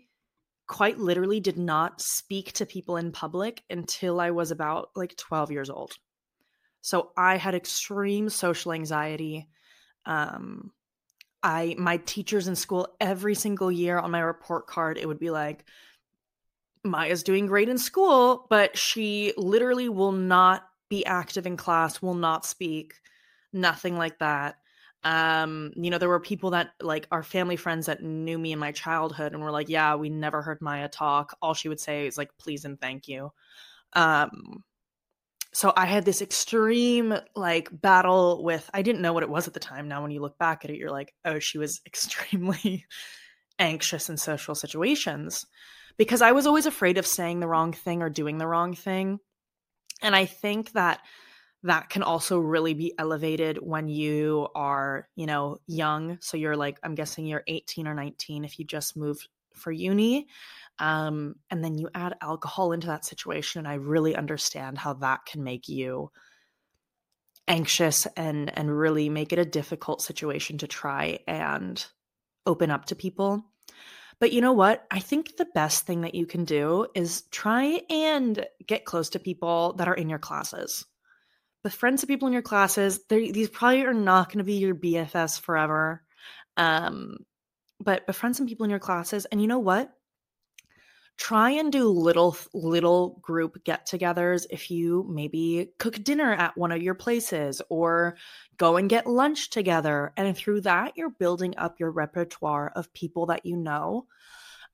quite 0.68 1.00
literally 1.00 1.40
did 1.40 1.58
not 1.58 2.02
speak 2.02 2.54
to 2.54 2.66
people 2.66 2.98
in 2.98 3.12
public 3.12 3.64
until 3.70 4.20
I 4.20 4.32
was 4.32 4.52
about 4.52 4.90
like 4.96 5.16
12 5.18 5.52
years 5.52 5.70
old. 5.70 5.94
So 6.82 7.12
I 7.16 7.38
had 7.38 7.56
extreme 7.56 8.30
social 8.30 8.74
anxiety. 8.74 9.48
Um, 10.06 10.72
I 11.44 11.76
my 11.78 11.98
teachers 11.98 12.48
in 12.48 12.56
school 12.56 12.96
every 13.00 13.36
single 13.36 13.72
year 13.72 13.98
on 13.98 14.12
my 14.12 14.20
report 14.20 14.68
card 14.68 14.98
it 14.98 15.08
would 15.08 15.20
be 15.20 15.32
like 15.32 15.66
Maya's 16.84 17.24
doing 17.24 17.46
great 17.46 17.70
in 17.70 17.78
school, 17.78 18.48
but 18.50 18.78
she 18.78 19.34
literally 19.38 19.90
will 19.90 20.12
not 20.12 20.64
be 20.90 21.06
active 21.06 21.46
in 21.46 21.56
class, 21.58 22.02
will 22.02 22.16
not 22.16 22.46
speak, 22.46 22.96
nothing 23.54 23.98
like 23.98 24.18
that. 24.20 24.56
Um, 25.04 25.72
you 25.76 25.90
know, 25.90 25.98
there 25.98 26.10
were 26.10 26.20
people 26.20 26.52
that 26.52 26.72
like 26.82 27.08
our 27.12 27.24
family 27.24 27.56
friends 27.56 27.88
that 27.88 28.04
knew 28.04 28.38
me 28.38 28.52
in 28.52 28.60
my 28.60 28.72
childhood 28.72 29.34
and 29.34 29.42
were 29.42 29.52
like, 29.52 29.70
"Yeah, 29.70 29.96
we 29.96 30.10
never 30.10 30.42
heard 30.42 30.62
Maya 30.62 30.88
talk. 30.90 31.38
All 31.42 31.54
she 31.54 31.70
would 31.70 31.80
say 31.80 32.08
is 32.08 32.18
like, 32.18 32.30
please 32.38 32.66
and 32.66 32.80
thank 32.80 33.08
you." 33.08 33.32
Um, 33.94 34.64
so 35.54 35.74
I 35.76 35.86
had 35.86 36.06
this 36.06 36.22
extreme 36.22 37.14
like 37.36 37.70
battle 37.72 38.44
with 38.44 38.70
I 38.74 38.82
didn't 38.82 39.02
know 39.02 39.14
what 39.14 39.24
it 39.24 39.30
was 39.30 39.48
at 39.48 39.54
the 39.54 39.60
time. 39.60 39.88
Now 39.88 40.02
when 40.02 40.12
you 40.12 40.22
look 40.22 40.38
back 40.38 40.64
at 40.64 40.72
it, 40.72 40.78
you're 40.78 40.92
like, 40.92 41.14
oh, 41.26 41.40
she 41.40 41.58
was 41.58 41.82
extremely 41.86 42.86
anxious 43.60 44.10
in 44.10 44.18
social 44.18 44.56
situations 44.56 45.46
because 45.98 46.22
I 46.22 46.32
was 46.32 46.48
always 46.48 46.66
afraid 46.66 46.98
of 46.98 47.06
saying 47.06 47.40
the 47.40 47.48
wrong 47.48 47.74
thing 47.74 48.02
or 48.02 48.10
doing 48.10 48.38
the 48.38 48.48
wrong 48.48 48.74
thing. 48.74 49.20
And 50.02 50.16
I 50.16 50.26
think 50.26 50.72
that 50.72 51.02
that 51.64 51.90
can 51.90 52.02
also 52.02 52.40
really 52.40 52.74
be 52.74 52.94
elevated 52.98 53.58
when 53.62 53.88
you 53.88 54.48
are, 54.56 55.08
you 55.16 55.28
know, 55.28 55.60
young. 55.68 56.18
So 56.22 56.38
you're 56.38 56.56
like, 56.56 56.80
I'm 56.82 56.96
guessing 56.96 57.28
you're 57.28 57.44
18 57.46 57.88
or 57.88 57.94
19 57.94 58.46
if 58.46 58.58
you 58.58 58.66
just 58.66 58.98
moved 58.98 59.28
for 59.56 59.72
uni. 59.72 60.28
Um, 60.80 61.36
and 61.50 61.64
then 61.64 61.78
you 61.78 61.90
add 61.94 62.16
alcohol 62.22 62.72
into 62.72 62.88
that 62.88 63.06
situation. 63.06 63.60
And 63.60 63.68
I 63.68 63.76
really 63.76 64.16
understand 64.16 64.78
how 64.78 64.94
that 64.96 65.26
can 65.26 65.44
make 65.44 65.70
you 65.70 66.12
anxious 67.48 68.06
and 68.16 68.56
and 68.58 68.76
really 68.76 69.10
make 69.10 69.34
it 69.34 69.40
a 69.40 69.46
difficult 69.46 70.02
situation 70.02 70.60
to 70.60 70.68
try 70.68 71.20
and 71.28 71.86
open 72.46 72.72
up 72.72 72.86
to 72.86 72.96
people. 72.96 73.44
But 74.20 74.32
you 74.32 74.42
know 74.42 74.54
what? 74.54 74.86
I 74.92 75.00
think 75.00 75.36
the 75.36 75.48
best 75.54 75.86
thing 75.86 76.02
that 76.02 76.14
you 76.14 76.28
can 76.28 76.46
do 76.46 76.88
is 76.94 77.24
try 77.32 77.82
and 77.90 78.46
get 78.68 78.86
close 78.86 79.10
to 79.10 79.20
people 79.20 79.74
that 79.74 79.88
are 79.88 79.96
in 79.96 80.10
your 80.10 80.20
classes. 80.20 80.86
Befriend 81.64 82.02
of 82.02 82.08
people 82.08 82.28
in 82.28 82.34
your 82.34 82.42
classes. 82.44 83.00
These 83.10 83.50
probably 83.50 83.84
are 83.84 83.94
not 83.94 84.30
going 84.30 84.40
to 84.40 84.44
be 84.44 84.56
your 84.56 84.76
BFS 84.76 85.42
forever. 85.42 86.04
Um, 86.56 87.18
but 87.84 88.06
befriend 88.08 88.36
some 88.36 88.48
people 88.48 88.64
in 88.64 88.70
your 88.70 88.80
classes. 88.80 89.26
And 89.26 89.42
you 89.42 89.48
know 89.48 89.60
what? 89.60 89.92
try 91.22 91.52
and 91.52 91.72
do 91.72 91.88
little 91.88 92.36
little 92.52 93.20
group 93.22 93.64
get-togethers 93.64 94.48
if 94.50 94.72
you 94.72 95.06
maybe 95.08 95.72
cook 95.78 96.04
dinner 96.04 96.34
at 96.34 96.58
one 96.58 96.72
of 96.72 96.82
your 96.82 96.96
places 96.96 97.62
or 97.70 98.18
go 98.58 98.76
and 98.78 98.90
get 98.90 99.06
lunch 99.06 99.52
together 99.52 100.14
and 100.18 100.36
through 100.36 100.60
that 100.60 100.94
you're 100.96 101.12
building 101.12 101.54
up 101.58 101.80
your 101.80 101.92
repertoire 101.92 102.72
of 102.76 102.92
people 102.94 103.28
that 103.28 103.46
you 103.46 103.56
know 103.56 104.08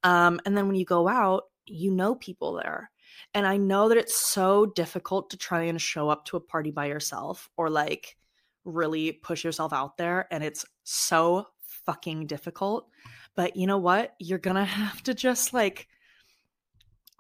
um, 0.04 0.40
and 0.46 0.56
then 0.56 0.68
when 0.68 0.78
you 0.78 0.86
go 0.86 1.08
out 1.10 1.44
you 1.66 1.92
know 1.92 2.16
people 2.16 2.54
there 2.54 2.90
and 3.34 3.46
i 3.46 3.58
know 3.58 3.90
that 3.90 3.98
it's 3.98 4.16
so 4.18 4.68
difficult 4.68 5.30
to 5.30 5.38
try 5.38 5.64
and 5.64 5.82
show 5.82 6.08
up 6.08 6.24
to 6.24 6.38
a 6.38 6.42
party 6.42 6.72
by 6.72 6.86
yourself 6.86 7.50
or 7.58 7.70
like 7.70 8.16
really 8.64 9.12
push 9.12 9.44
yourself 9.44 9.74
out 9.74 9.98
there 9.98 10.28
and 10.32 10.46
it's 10.46 10.66
so 10.86 11.46
fucking 11.88 12.28
difficult 12.28 12.88
but 13.36 13.56
you 13.56 13.66
know 13.66 13.80
what 13.80 14.14
you're 14.20 14.38
gonna 14.38 14.66
have 14.66 15.02
to 15.02 15.16
just 15.16 15.54
like 15.54 15.88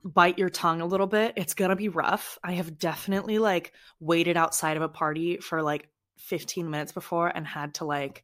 bite 0.04 0.38
your 0.38 0.50
tongue 0.50 0.82
a 0.82 0.86
little 0.86 1.08
bit. 1.08 1.34
It's 1.36 1.54
going 1.54 1.70
to 1.70 1.76
be 1.76 1.90
rough. 1.90 2.38
I 2.44 2.54
have 2.54 2.78
definitely 2.78 3.40
like 3.40 3.74
waited 4.00 4.38
outside 4.38 4.78
of 4.78 4.84
a 4.84 4.90
party 4.90 5.38
for 5.38 5.62
like 5.62 5.90
15 6.20 6.70
minutes 6.70 6.92
before 6.92 7.28
and 7.28 7.46
had 7.46 7.76
to 7.76 7.86
like 7.86 8.24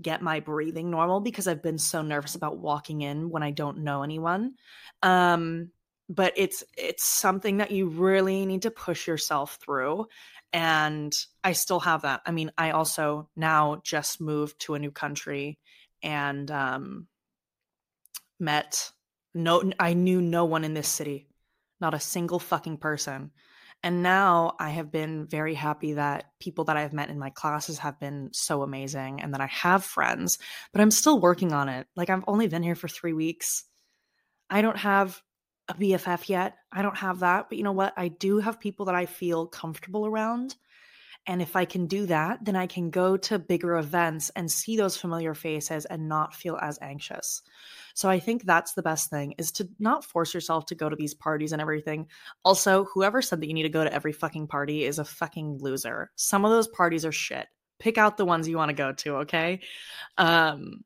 get 0.00 0.22
my 0.22 0.40
breathing 0.40 0.90
normal 0.90 1.20
because 1.20 1.46
I've 1.46 1.62
been 1.62 1.78
so 1.78 2.02
nervous 2.02 2.34
about 2.34 2.58
walking 2.58 3.02
in 3.02 3.30
when 3.30 3.42
I 3.42 3.50
don't 3.50 3.78
know 3.78 4.02
anyone. 4.02 4.54
Um 5.02 5.70
but 6.08 6.32
it's 6.36 6.64
it's 6.76 7.04
something 7.04 7.58
that 7.58 7.70
you 7.70 7.88
really 7.88 8.44
need 8.44 8.62
to 8.62 8.70
push 8.70 9.06
yourself 9.06 9.58
through 9.64 10.06
and 10.52 11.12
I 11.42 11.52
still 11.52 11.80
have 11.80 12.02
that. 12.02 12.20
I 12.26 12.32
mean, 12.32 12.52
I 12.58 12.72
also 12.72 13.30
now 13.36 13.80
just 13.82 14.20
moved 14.20 14.60
to 14.62 14.74
a 14.74 14.78
new 14.78 14.90
country 14.90 15.58
and 16.02 16.50
um 16.50 17.06
met 18.38 18.92
no, 19.34 19.62
I 19.78 19.94
knew 19.94 20.20
no 20.20 20.44
one 20.44 20.64
in 20.64 20.74
this 20.74 20.88
city, 20.88 21.26
not 21.80 21.94
a 21.94 22.00
single 22.00 22.38
fucking 22.38 22.78
person. 22.78 23.30
And 23.82 24.02
now 24.02 24.54
I 24.60 24.70
have 24.70 24.92
been 24.92 25.26
very 25.26 25.54
happy 25.54 25.94
that 25.94 26.26
people 26.38 26.64
that 26.64 26.76
I've 26.76 26.92
met 26.92 27.08
in 27.08 27.18
my 27.18 27.30
classes 27.30 27.78
have 27.78 27.98
been 27.98 28.28
so 28.32 28.62
amazing 28.62 29.20
and 29.20 29.34
that 29.34 29.40
I 29.40 29.46
have 29.46 29.84
friends, 29.84 30.38
but 30.72 30.80
I'm 30.80 30.92
still 30.92 31.18
working 31.18 31.52
on 31.52 31.68
it. 31.68 31.86
Like 31.96 32.08
I've 32.08 32.24
only 32.28 32.46
been 32.46 32.62
here 32.62 32.76
for 32.76 32.88
three 32.88 33.12
weeks. 33.12 33.64
I 34.48 34.62
don't 34.62 34.78
have 34.78 35.20
a 35.68 35.74
BFF 35.74 36.28
yet. 36.28 36.56
I 36.70 36.82
don't 36.82 36.98
have 36.98 37.20
that. 37.20 37.48
But 37.48 37.58
you 37.58 37.64
know 37.64 37.72
what? 37.72 37.94
I 37.96 38.08
do 38.08 38.38
have 38.38 38.60
people 38.60 38.86
that 38.86 38.94
I 38.94 39.06
feel 39.06 39.46
comfortable 39.46 40.06
around 40.06 40.54
and 41.26 41.40
if 41.40 41.54
I 41.54 41.64
can 41.64 41.86
do 41.86 42.06
that, 42.06 42.44
then 42.44 42.56
I 42.56 42.66
can 42.66 42.90
go 42.90 43.16
to 43.16 43.38
bigger 43.38 43.76
events 43.76 44.30
and 44.34 44.50
see 44.50 44.76
those 44.76 44.96
familiar 44.96 45.34
faces 45.34 45.84
and 45.84 46.08
not 46.08 46.34
feel 46.34 46.58
as 46.60 46.80
anxious. 46.82 47.42
So 47.94 48.08
I 48.08 48.18
think 48.18 48.42
that's 48.42 48.72
the 48.72 48.82
best 48.82 49.08
thing 49.08 49.34
is 49.38 49.52
to 49.52 49.68
not 49.78 50.04
force 50.04 50.34
yourself 50.34 50.66
to 50.66 50.74
go 50.74 50.88
to 50.88 50.96
these 50.96 51.14
parties 51.14 51.52
and 51.52 51.62
everything. 51.62 52.08
Also, 52.44 52.84
whoever 52.84 53.22
said 53.22 53.40
that 53.40 53.46
you 53.46 53.54
need 53.54 53.62
to 53.62 53.68
go 53.68 53.84
to 53.84 53.92
every 53.92 54.12
fucking 54.12 54.48
party 54.48 54.84
is 54.84 54.98
a 54.98 55.04
fucking 55.04 55.58
loser. 55.60 56.10
Some 56.16 56.44
of 56.44 56.50
those 56.50 56.68
parties 56.68 57.04
are 57.04 57.12
shit. 57.12 57.46
Pick 57.78 57.98
out 57.98 58.16
the 58.16 58.24
ones 58.24 58.48
you 58.48 58.56
want 58.56 58.70
to 58.70 58.74
go 58.74 58.92
to, 58.92 59.16
okay? 59.18 59.60
Um 60.18 60.84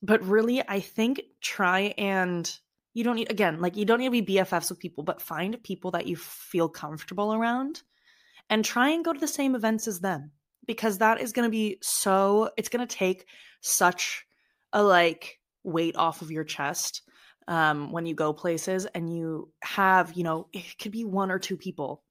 but 0.00 0.24
really 0.24 0.62
I 0.66 0.80
think 0.80 1.22
try 1.40 1.94
and 1.98 2.50
you 2.94 3.04
don't 3.04 3.16
need 3.16 3.30
again, 3.30 3.60
like 3.60 3.76
you 3.76 3.84
don't 3.84 3.98
need 3.98 4.06
to 4.06 4.22
be 4.22 4.36
BFFs 4.36 4.70
with 4.70 4.78
people, 4.78 5.02
but 5.02 5.22
find 5.22 5.60
people 5.64 5.90
that 5.92 6.06
you 6.06 6.16
feel 6.16 6.68
comfortable 6.68 7.34
around 7.34 7.82
and 8.50 8.64
try 8.64 8.90
and 8.90 9.04
go 9.04 9.12
to 9.12 9.20
the 9.20 9.28
same 9.28 9.54
events 9.54 9.88
as 9.88 10.00
them 10.00 10.30
because 10.66 10.98
that 10.98 11.20
is 11.20 11.32
going 11.32 11.46
to 11.46 11.50
be 11.50 11.78
so 11.82 12.50
it's 12.56 12.68
going 12.68 12.86
to 12.86 12.96
take 12.96 13.26
such 13.60 14.24
a 14.72 14.82
like 14.82 15.38
weight 15.64 15.96
off 15.96 16.22
of 16.22 16.30
your 16.30 16.44
chest 16.44 17.02
um, 17.48 17.90
when 17.92 18.06
you 18.06 18.14
go 18.14 18.32
places 18.32 18.86
and 18.86 19.14
you 19.14 19.50
have 19.62 20.12
you 20.14 20.24
know 20.24 20.46
it 20.52 20.78
could 20.78 20.92
be 20.92 21.04
one 21.04 21.30
or 21.30 21.38
two 21.38 21.56
people 21.56 22.02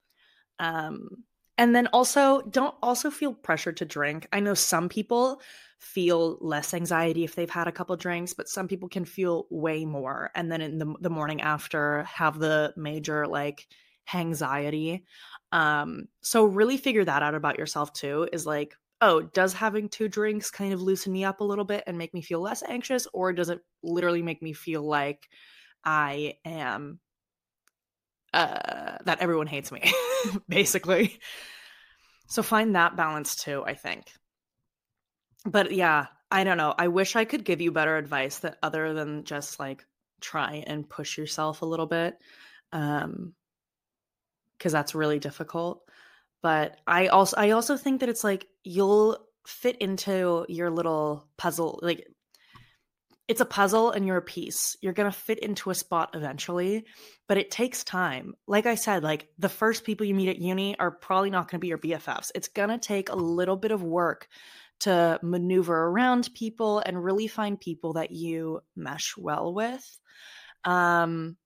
um, 0.60 1.24
and 1.58 1.76
then 1.76 1.88
also 1.88 2.42
don't 2.42 2.76
also 2.82 3.12
feel 3.12 3.34
pressure 3.34 3.72
to 3.72 3.86
drink. 3.86 4.28
I 4.34 4.40
know 4.40 4.56
some 4.56 4.90
people 4.90 5.42
feel 5.80 6.38
less 6.42 6.74
anxiety 6.74 7.24
if 7.24 7.36
they've 7.36 7.50
had 7.50 7.68
a 7.68 7.72
couple 7.72 7.96
drinks 7.96 8.34
but 8.34 8.48
some 8.48 8.68
people 8.68 8.88
can 8.88 9.04
feel 9.04 9.48
way 9.50 9.84
more 9.84 10.30
and 10.36 10.52
then 10.52 10.62
in 10.62 10.78
the, 10.78 10.94
the 11.02 11.10
morning 11.10 11.42
after 11.42 12.04
have 12.04 12.38
the 12.38 12.72
major 12.78 13.26
like 13.26 13.68
anxiety 14.14 15.04
um, 15.52 16.08
so 16.22 16.46
really 16.46 16.78
figure 16.78 17.06
that 17.06 17.24
out 17.24 17.36
about 17.36 17.60
yourself 17.60 17.94
too 17.94 18.28
is 18.32 18.46
like, 18.46 18.76
oh, 19.02 19.22
does 19.22 19.54
having 19.54 19.90
two 19.90 20.08
drinks 20.08 20.52
kind 20.52 20.74
of 20.74 20.82
loosen 20.82 21.12
me 21.12 21.26
up 21.26 21.42
a 21.42 21.46
little 21.46 21.66
bit 21.66 21.84
and 21.88 21.98
make 21.98 22.14
me 22.14 22.22
feel 22.22 22.40
less 22.40 22.64
anxious? 22.64 23.08
Or 23.14 23.34
does 23.34 23.50
it 23.50 23.60
literally 23.84 24.22
make 24.22 24.42
me 24.42 24.54
feel 24.54 24.84
like 24.84 25.28
I 25.84 26.36
am 26.46 27.00
uh 28.34 28.98
that 29.04 29.20
everyone 29.20 29.48
hates 29.48 29.72
me, 29.72 29.92
basically. 30.48 31.20
So 32.28 32.44
find 32.44 32.76
that 32.76 32.96
balance 32.96 33.36
too, 33.36 33.64
I 33.66 33.74
think. 33.74 34.06
But 35.44 35.72
yeah, 35.74 36.06
I 36.30 36.46
don't 36.46 36.58
know. 36.58 36.74
I 36.78 36.88
wish 36.88 37.18
I 37.18 37.26
could 37.26 37.44
give 37.44 37.60
you 37.60 37.74
better 37.74 37.98
advice 37.98 38.40
that 38.40 38.58
other 38.64 38.94
than 38.94 39.26
just 39.26 39.60
like 39.60 39.86
try 40.22 40.64
and 40.66 40.88
push 40.88 41.18
yourself 41.18 41.62
a 41.62 41.66
little 41.66 41.88
bit. 41.88 42.18
Um 42.72 43.34
because 44.62 44.72
that's 44.72 44.94
really 44.94 45.18
difficult. 45.18 45.82
But 46.44 46.78
I 46.86 47.08
also 47.08 47.36
I 47.38 47.52
also 47.52 47.78
think 47.78 48.02
that 48.02 48.10
it's 48.10 48.24
like 48.24 48.46
you'll 48.64 49.18
fit 49.48 49.78
into 49.78 50.46
your 50.50 50.70
little 50.70 51.28
puzzle 51.36 51.80
like 51.82 52.06
it's 53.28 53.42
a 53.42 53.46
puzzle 53.46 53.92
and 53.92 54.06
you're 54.06 54.18
a 54.18 54.22
piece. 54.22 54.76
You're 54.82 54.94
going 54.94 55.10
to 55.10 55.18
fit 55.18 55.40
into 55.40 55.70
a 55.70 55.76
spot 55.76 56.12
eventually, 56.16 56.86
but 57.28 57.38
it 57.38 57.50
takes 57.50 57.84
time. 57.84 58.34
Like 58.46 58.66
I 58.66 58.76
said, 58.76 59.04
like 59.04 59.30
the 59.40 59.50
first 59.50 59.86
people 59.86 60.06
you 60.06 60.14
meet 60.14 60.28
at 60.28 60.40
uni 60.40 60.78
are 60.78 60.92
probably 60.92 61.30
not 61.30 61.50
going 61.50 61.58
to 61.58 61.62
be 61.62 61.70
your 61.70 61.78
BFFs. 61.78 62.32
It's 62.36 62.50
going 62.50 62.70
to 62.70 62.78
take 62.78 63.10
a 63.10 63.16
little 63.16 63.56
bit 63.56 63.72
of 63.72 63.84
work 63.84 64.28
to 64.82 65.18
maneuver 65.24 65.86
around 65.86 66.30
people 66.34 66.80
and 66.80 67.02
really 67.02 67.28
find 67.28 67.58
people 67.60 67.94
that 67.94 68.12
you 68.12 68.62
mesh 68.76 69.16
well 69.18 69.54
with. 69.54 70.00
Um 70.66 71.38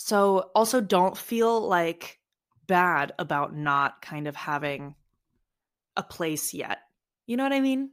so 0.00 0.50
also 0.54 0.80
don't 0.80 1.18
feel 1.18 1.60
like 1.60 2.20
bad 2.68 3.12
about 3.18 3.54
not 3.54 4.00
kind 4.00 4.28
of 4.28 4.36
having 4.36 4.94
a 5.96 6.04
place 6.04 6.54
yet. 6.54 6.78
You 7.26 7.36
know 7.36 7.42
what 7.42 7.52
I 7.52 7.60
mean? 7.60 7.90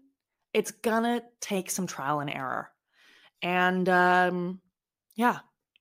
It's 0.54 0.70
gonna 0.70 1.24
take 1.41 1.72
some 1.72 1.88
trial 1.88 2.20
and 2.20 2.30
error. 2.30 2.70
And 3.41 3.89
um 3.89 4.62
yeah, 5.15 5.39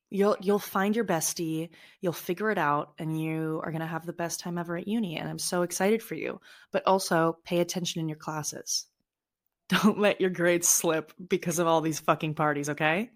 you'll 0.08 0.36
you'll 0.40 0.58
find 0.58 0.96
your 0.96 1.04
bestie, 1.04 1.68
you'll 2.00 2.14
figure 2.14 2.50
it 2.50 2.56
out 2.58 2.94
and 2.98 3.20
you 3.20 3.60
are 3.62 3.70
going 3.70 3.82
to 3.82 3.86
have 3.86 4.06
the 4.06 4.14
best 4.14 4.40
time 4.40 4.56
ever 4.56 4.78
at 4.78 4.88
uni 4.88 5.18
and 5.18 5.28
I'm 5.28 5.38
so 5.38 5.60
excited 5.60 6.02
for 6.02 6.14
you. 6.14 6.40
But 6.72 6.86
also 6.86 7.36
pay 7.44 7.60
attention 7.60 8.00
in 8.00 8.08
your 8.08 8.16
classes. 8.16 8.86
Don't 9.68 9.98
let 9.98 10.22
your 10.22 10.30
grades 10.30 10.68
slip 10.68 11.12
because 11.28 11.58
of 11.58 11.66
all 11.66 11.82
these 11.82 12.00
fucking 12.00 12.34
parties, 12.34 12.70
okay? 12.70 13.10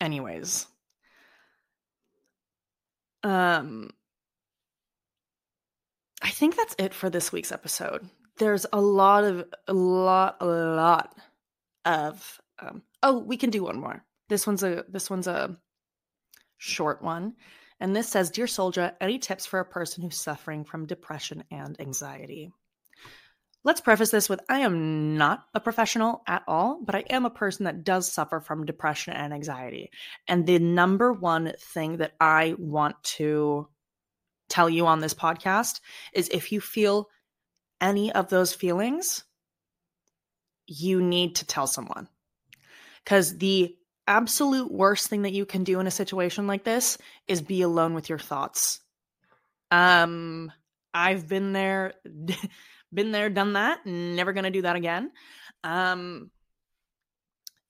Anyways. 0.00 0.66
Um 3.22 3.90
i 6.22 6.30
think 6.30 6.56
that's 6.56 6.74
it 6.78 6.94
for 6.94 7.10
this 7.10 7.32
week's 7.32 7.52
episode. 7.52 8.08
There's 8.38 8.66
a 8.72 8.80
lot 8.80 9.24
of 9.24 9.44
a 9.68 9.74
lot 9.74 10.36
a 10.40 10.46
lot 10.46 11.14
of 11.84 12.40
um 12.58 12.82
oh 13.02 13.18
we 13.18 13.36
can 13.36 13.50
do 13.50 13.64
one 13.64 13.78
more. 13.80 14.04
This 14.28 14.46
one's 14.46 14.62
a 14.62 14.84
this 14.88 15.10
one's 15.10 15.26
a 15.26 15.56
short 16.58 17.02
one. 17.02 17.34
And 17.80 17.96
this 17.96 18.08
says 18.08 18.30
Dear 18.30 18.46
Soldier, 18.46 18.92
any 19.00 19.18
tips 19.18 19.46
for 19.46 19.58
a 19.60 19.64
person 19.64 20.02
who's 20.02 20.18
suffering 20.18 20.64
from 20.64 20.86
depression 20.86 21.44
and 21.50 21.80
anxiety? 21.80 22.52
Let's 23.62 23.80
preface 23.82 24.10
this 24.10 24.28
with 24.28 24.40
I 24.48 24.60
am 24.60 25.16
not 25.16 25.44
a 25.52 25.60
professional 25.60 26.22
at 26.26 26.42
all, 26.48 26.80
but 26.82 26.94
I 26.94 27.04
am 27.10 27.26
a 27.26 27.30
person 27.30 27.64
that 27.64 27.84
does 27.84 28.10
suffer 28.10 28.40
from 28.40 28.64
depression 28.64 29.12
and 29.12 29.34
anxiety. 29.34 29.90
And 30.26 30.46
the 30.46 30.58
number 30.58 31.12
one 31.12 31.52
thing 31.58 31.98
that 31.98 32.12
I 32.18 32.54
want 32.58 33.02
to 33.16 33.68
tell 34.48 34.70
you 34.70 34.86
on 34.86 35.00
this 35.00 35.14
podcast 35.14 35.80
is 36.14 36.28
if 36.28 36.52
you 36.52 36.60
feel 36.60 37.08
any 37.80 38.12
of 38.12 38.28
those 38.28 38.54
feelings, 38.54 39.24
you 40.66 41.02
need 41.02 41.36
to 41.36 41.46
tell 41.46 41.66
someone. 41.66 42.08
Because 43.04 43.36
the 43.36 43.76
absolute 44.06 44.72
worst 44.72 45.08
thing 45.08 45.22
that 45.22 45.32
you 45.32 45.46
can 45.46 45.64
do 45.64 45.80
in 45.80 45.86
a 45.86 45.90
situation 45.90 46.46
like 46.46 46.64
this 46.64 46.98
is 47.28 47.40
be 47.40 47.62
alone 47.62 47.94
with 47.94 48.08
your 48.08 48.18
thoughts. 48.18 48.80
Um, 49.70 50.52
I've 50.92 51.28
been 51.28 51.52
there, 51.52 51.94
been 52.92 53.12
there, 53.12 53.30
done 53.30 53.54
that. 53.54 53.84
Never 53.86 54.32
gonna 54.32 54.50
do 54.50 54.62
that 54.62 54.76
again. 54.76 55.12
Um, 55.64 56.30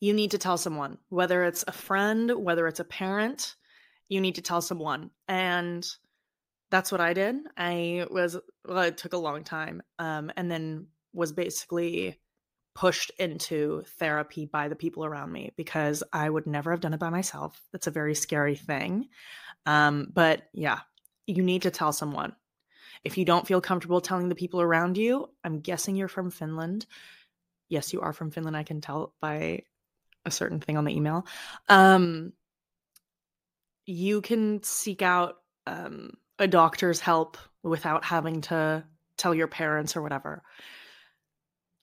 you 0.01 0.15
need 0.15 0.31
to 0.31 0.39
tell 0.39 0.57
someone, 0.57 0.99
whether 1.09 1.45
it's 1.45 1.65
a 1.69 1.73
friend, 1.73 2.33
whether 2.37 2.67
it's 2.67 2.81
a 2.81 2.85
parent, 2.85 3.55
you 4.09 4.21
need 4.21 4.37
to 4.37 4.43
tell 4.43 4.63
someone. 4.63 5.11
And 5.29 5.87
that's 6.71 6.91
what 6.91 7.01
I 7.01 7.13
did. 7.13 7.37
I 7.57 8.07
was, 8.11 8.37
well, 8.67 8.83
it 8.83 8.97
took 8.97 9.13
a 9.13 9.19
long 9.19 9.45
time. 9.45 9.83
Um, 9.99 10.33
and 10.37 10.51
then 10.51 10.87
was 11.13 11.33
basically 11.33 12.19
pushed 12.75 13.11
into 13.19 13.83
therapy 13.99 14.47
by 14.47 14.69
the 14.69 14.77
people 14.77 15.05
around 15.05 15.33
me 15.33 15.53
because 15.57 16.03
I 16.13 16.31
would 16.31 16.47
never 16.47 16.71
have 16.71 16.81
done 16.81 16.95
it 16.95 17.01
by 17.01 17.11
myself. 17.11 17.61
That's 17.73 17.89
a 17.89 17.93
very 17.93 18.15
scary 18.15 18.55
thing. 18.55 19.09
Um, 19.67 20.09
but 20.15 20.43
yeah, 20.53 20.81
you 21.27 21.43
need 21.43 21.63
to 21.63 21.71
tell 21.71 21.93
someone. 21.93 22.35
If 23.05 23.19
you 23.19 23.25
don't 23.25 23.47
feel 23.47 23.61
comfortable 23.61 24.01
telling 24.01 24.29
the 24.29 24.35
people 24.35 24.61
around 24.61 24.97
you, 24.99 25.31
I'm 25.43 25.61
guessing 25.61 25.97
you're 25.97 26.09
from 26.09 26.31
Finland. 26.31 26.87
Yes, 27.69 27.93
you 27.93 28.01
are 28.01 28.13
from 28.13 28.31
Finland. 28.31 28.57
I 28.57 28.63
can 28.63 28.81
tell 28.81 29.15
by 29.21 29.63
a 30.25 30.31
certain 30.31 30.61
thing 30.61 30.77
on 30.77 30.85
the 30.85 30.95
email. 30.95 31.27
Um, 31.69 32.33
you 33.87 34.21
can 34.21 34.63
seek 34.63 35.03
out 35.03 35.37
um, 35.67 36.13
a 36.39 36.47
doctor's 36.47 37.01
help 37.01 37.39
without 37.63 38.05
having 38.05 38.43
to 38.43 38.85
tell 39.17 39.35
your 39.35 39.49
parents 39.49 39.97
or 39.97 40.03
whatever 40.03 40.43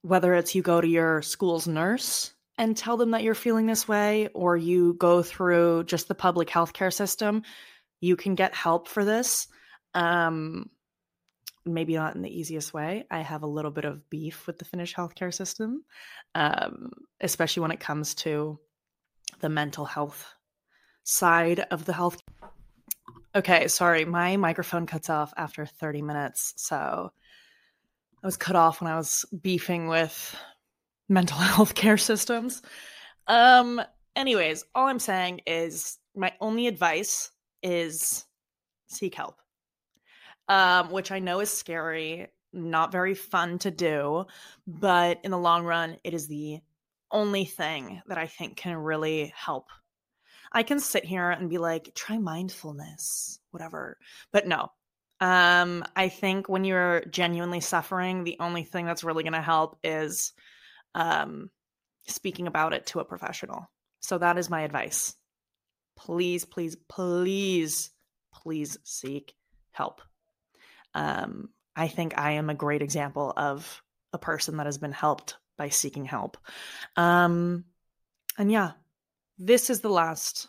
whether 0.08 0.34
it's 0.34 0.56
you 0.56 0.62
go 0.62 0.80
to 0.80 0.88
your 0.88 1.21
school's 1.21 1.67
nurse 1.67 2.34
and 2.58 2.75
tell 2.75 2.97
them 2.97 3.12
that 3.12 3.23
you're 3.23 3.36
feeling 3.36 3.65
this 3.65 3.88
way, 3.88 4.30
or 4.34 4.58
you 4.58 4.93
go 4.93 5.21
through 5.21 5.84
just 5.84 6.08
the 6.08 6.15
public 6.15 6.47
healthcare 6.47 6.93
system, 6.93 7.43
you 7.99 8.15
can 8.15 8.36
get 8.36 8.56
help 8.56 8.88
for 8.88 9.06
this. 9.06 9.47
Um, 9.93 10.69
maybe 11.67 11.95
not 11.95 12.15
in 12.15 12.21
the 12.21 12.39
easiest 12.39 12.73
way. 12.73 13.06
I 13.10 13.21
have 13.21 13.43
a 13.43 13.47
little 13.47 13.71
bit 13.71 13.86
of 13.86 14.10
beef 14.10 14.47
with 14.47 14.60
the 14.60 14.65
Finnish 14.65 14.93
healthcare 14.93 15.34
system, 15.34 15.84
um, 16.36 16.91
especially 17.21 17.62
when 17.62 17.71
it 17.71 17.80
comes 17.80 18.15
to 18.15 18.60
the 19.39 19.49
mental 19.49 19.86
health 19.86 20.34
side 21.03 21.62
of 21.71 21.86
the 21.86 21.93
health. 21.93 22.21
Okay, 23.36 23.67
sorry, 23.67 24.06
my 24.06 24.38
microphone 24.38 24.86
cuts 24.86 25.10
off 25.10 25.34
after 25.38 25.65
30 25.65 26.01
minutes. 26.01 26.53
So 26.58 27.12
I 28.23 28.27
was 28.27 28.38
cut 28.38 28.56
off 28.56 28.82
when 28.82 28.91
I 28.91 28.97
was 28.97 29.25
beefing 29.41 29.88
with 29.88 30.36
mental 31.08 31.38
health 31.56 31.75
care 31.75 31.97
systems. 31.97 32.62
Um, 33.27 33.82
anyways, 34.15 34.65
all 34.73 34.88
I'm 34.88 34.99
saying 34.99 35.41
is 35.45 35.97
my 36.15 36.34
only 36.41 36.67
advice 36.67 37.32
is 37.62 38.25
seek 38.88 39.15
help. 39.15 39.39
Um, 40.49 40.91
which 40.91 41.12
I 41.12 41.19
know 41.19 41.41
is 41.41 41.51
scary, 41.51 42.27
not 42.53 42.91
very 42.91 43.15
fun 43.15 43.60
to 43.60 43.71
do, 43.71 44.25
but 44.65 45.19
in 45.23 45.31
the 45.31 45.38
long 45.38 45.65
run, 45.65 45.97
it 46.03 46.13
is 46.13 46.27
the 46.27 46.62
only 47.12 47.43
thing 47.43 48.01
that 48.07 48.17
I 48.17 48.27
think 48.27 48.55
can 48.55 48.77
really 48.77 49.33
help. 49.36 49.67
I 50.51 50.63
can 50.63 50.79
sit 50.79 51.03
here 51.03 51.29
and 51.29 51.49
be 51.49 51.57
like, 51.57 51.93
try 51.95 52.17
mindfulness, 52.17 53.39
whatever. 53.51 53.97
But 54.31 54.47
no, 54.47 54.71
um, 55.19 55.83
I 55.95 56.10
think 56.10 56.47
when 56.47 56.63
you're 56.63 57.03
genuinely 57.10 57.60
suffering, 57.60 58.23
the 58.23 58.38
only 58.39 58.63
thing 58.63 58.86
that's 58.86 59.03
really 59.03 59.23
going 59.23 59.33
to 59.33 59.41
help 59.41 59.77
is 59.83 60.31
um, 60.95 61.49
speaking 62.07 62.47
about 62.47 62.73
it 62.73 62.86
to 62.88 62.99
a 62.99 63.05
professional. 63.05 63.69
So 63.99 64.17
that 64.17 64.38
is 64.38 64.49
my 64.49 64.62
advice. 64.62 65.15
Please, 65.97 66.45
please, 66.45 66.75
please, 66.88 67.91
please 68.33 68.77
seek 68.83 69.33
help. 69.71 70.01
Um, 70.97 71.49
I 71.75 71.88
think 71.88 72.17
I 72.17 72.31
am 72.31 72.49
a 72.49 72.55
great 72.55 72.81
example 72.81 73.31
of 73.38 73.83
a 74.12 74.17
person 74.17 74.57
that 74.57 74.65
has 74.65 74.79
been 74.79 74.91
helped 74.91 75.38
by 75.55 75.69
seeking 75.69 76.05
help. 76.05 76.38
Um, 76.95 77.65
and 78.38 78.51
yeah, 78.51 78.71
this 79.38 79.69
is 79.69 79.81
the 79.81 79.89
last 79.89 80.47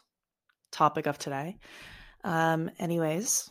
topic 0.73 1.07
of 1.07 1.19
today. 1.19 1.59
Um, 2.25 2.71
anyways, 2.79 3.51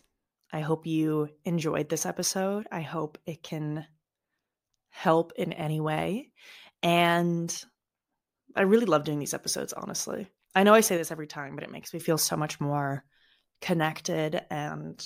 I 0.52 0.62
hope 0.62 0.88
you 0.88 1.30
enjoyed 1.46 1.88
this 1.88 2.08
episode. 2.08 2.66
I 2.72 2.82
hope 2.82 3.20
it 3.28 3.44
can 3.44 3.86
help 4.90 5.34
in 5.38 5.54
any 5.54 5.80
way. 5.80 6.32
And 6.82 7.64
I 8.56 8.64
really 8.64 8.86
love 8.86 9.04
doing 9.04 9.20
these 9.20 9.36
episodes, 9.36 9.74
honestly. 9.74 10.28
I 10.56 10.64
know 10.64 10.74
I 10.74 10.82
say 10.82 10.98
this 10.98 11.12
every 11.12 11.28
time, 11.28 11.54
but 11.54 11.64
it 11.64 11.72
makes 11.72 11.94
me 11.94 12.00
feel 12.00 12.18
so 12.18 12.36
much 12.36 12.60
more 12.60 13.04
connected 13.62 14.42
and 14.50 15.00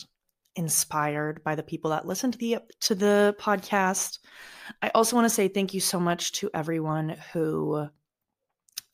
inspired 0.55 1.43
by 1.43 1.55
the 1.55 1.63
people 1.63 1.91
that 1.91 2.05
listen 2.05 2.31
to 2.31 2.37
the 2.37 2.57
to 2.81 2.95
the 2.95 3.35
podcast. 3.39 4.19
I 4.81 4.89
also 4.89 5.15
want 5.15 5.25
to 5.25 5.33
say 5.33 5.47
thank 5.47 5.73
you 5.73 5.79
so 5.79 5.99
much 5.99 6.33
to 6.33 6.49
everyone 6.53 7.17
who 7.33 7.87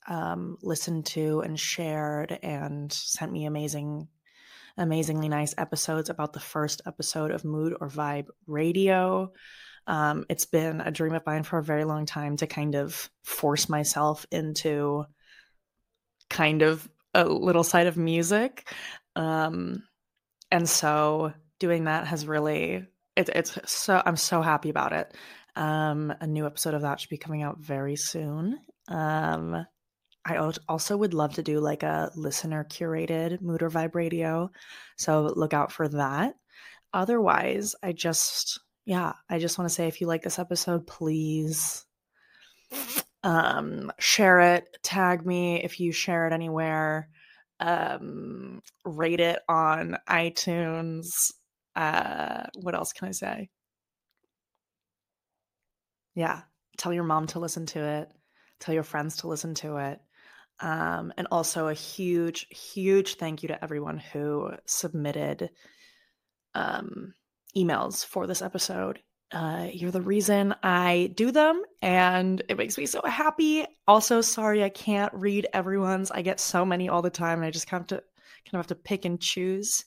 um, 0.08 0.58
listened 0.62 1.06
to 1.08 1.42
and 1.42 1.60
shared 1.60 2.38
and 2.42 2.92
sent 2.92 3.32
me 3.32 3.46
amazing 3.46 4.08
amazingly 4.78 5.28
nice 5.28 5.56
episodes 5.58 6.10
about 6.10 6.34
the 6.34 6.40
first 6.40 6.82
episode 6.86 7.32
of 7.32 7.44
Mood 7.44 7.76
or 7.80 7.90
Vibe 7.90 8.28
Radio. 8.46 9.32
Um, 9.88 10.26
it's 10.30 10.46
been 10.46 10.82
a 10.82 10.92
dream 10.92 11.16
of 11.16 11.26
mine 11.26 11.44
for 11.44 11.58
a 11.58 11.64
very 11.64 11.84
long 11.84 12.06
time 12.06 12.38
to 12.38 12.48
kind 12.48 12.76
of 12.76 13.10
force 13.24 13.70
myself 13.70 14.26
into 14.32 15.06
kind 16.30 16.62
of 16.62 16.88
a 17.14 17.24
little 17.26 17.64
side 17.64 17.88
of 17.88 17.98
music. 17.98 18.72
Um, 19.16 19.84
and 20.52 20.70
so 20.70 21.34
doing 21.60 21.86
that 21.86 22.08
has 22.08 22.28
really, 22.28 22.86
it, 23.16 23.30
it's 23.30 23.58
so, 23.66 24.02
I'm 24.06 24.18
so 24.18 24.42
happy 24.42 24.70
about 24.70 24.94
it. 24.94 25.14
Um, 25.56 26.14
a 26.22 26.28
new 26.28 26.46
episode 26.46 26.76
of 26.76 26.84
that 26.84 27.00
should 27.00 27.10
be 27.10 27.18
coming 27.18 27.42
out 27.42 27.60
very 27.60 27.96
soon. 27.96 28.60
Um, 28.88 29.66
I 30.24 30.52
also 30.68 30.98
would 30.98 31.14
love 31.14 31.36
to 31.36 31.44
do 31.44 31.60
like 31.60 31.84
a 31.84 32.12
listener 32.16 32.66
curated 32.70 33.42
mood 33.42 33.64
or 33.64 33.70
vibe 33.70 33.96
radio. 33.96 34.52
So 34.98 35.32
look 35.36 35.54
out 35.54 35.72
for 35.72 35.88
that. 35.88 36.36
Otherwise, 36.94 37.76
I 37.82 37.94
just, 37.94 38.60
yeah, 38.86 39.14
I 39.30 39.40
just 39.40 39.58
want 39.58 39.70
to 39.70 39.74
say 39.74 39.88
if 39.88 40.02
you 40.02 40.08
like 40.08 40.24
this 40.24 40.38
episode, 40.38 40.86
please 40.86 41.86
um, 43.24 43.92
share 44.00 44.40
it, 44.56 44.66
tag 44.84 45.26
me 45.26 45.64
if 45.64 45.80
you 45.80 45.92
share 45.92 46.28
it 46.28 46.34
anywhere, 46.34 47.10
um, 47.60 48.62
rate 48.86 49.22
it 49.22 49.40
on 49.48 49.98
iTunes. 50.10 51.32
Uh, 51.78 52.48
what 52.56 52.74
else 52.74 52.92
can 52.92 53.08
I 53.08 53.12
say? 53.12 53.50
Yeah, 56.16 56.42
tell 56.78 56.92
your 56.92 57.04
mom 57.04 57.28
to 57.28 57.40
listen 57.40 57.68
to 57.68 57.80
it, 57.80 58.12
tell 58.60 58.74
your 58.74 58.84
friends 58.84 59.18
to 59.18 59.28
listen 59.28 59.54
to 59.56 59.78
it. 59.78 60.02
Um, 60.60 61.14
and 61.18 61.28
also 61.32 61.68
a 61.68 61.76
huge, 61.76 62.48
huge 62.50 63.16
thank 63.18 63.44
you 63.44 63.50
to 63.50 63.64
everyone 63.64 64.00
who 64.00 64.50
submitted 64.66 65.52
um, 66.56 67.14
emails 67.56 68.04
for 68.04 68.26
this 68.26 68.42
episode. 68.42 69.00
Uh, 69.32 69.68
you're 69.72 69.92
the 69.92 70.02
reason 70.02 70.56
I 70.64 71.12
do 71.14 71.32
them, 71.32 71.62
and 71.84 72.42
it 72.50 72.58
makes 72.58 72.76
me 72.76 72.88
so 72.88 73.04
happy. 73.06 73.68
Also, 73.88 74.22
sorry 74.22 74.64
I 74.64 74.70
can't 74.70 75.14
read 75.14 75.46
everyone's. 75.54 76.10
I 76.10 76.24
get 76.24 76.40
so 76.40 76.66
many 76.66 76.90
all 76.90 77.04
the 77.04 77.12
time, 77.12 77.38
and 77.38 77.46
I 77.46 77.52
just 77.52 77.68
kind 77.68 77.82
of 77.82 77.90
have 77.92 78.00
to 78.00 78.06
kind 78.46 78.54
of 78.54 78.60
have 78.60 78.68
to 78.68 78.84
pick 78.84 79.06
and 79.06 79.22
choose. 79.22 79.86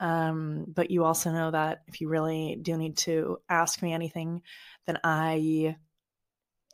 Um, 0.00 0.64
but 0.68 0.90
you 0.90 1.04
also 1.04 1.32
know 1.32 1.50
that 1.50 1.82
if 1.88 2.00
you 2.00 2.08
really 2.08 2.58
do 2.60 2.76
need 2.76 2.98
to 2.98 3.38
ask 3.48 3.82
me 3.82 3.92
anything, 3.92 4.42
then 4.86 4.98
I 5.02 5.76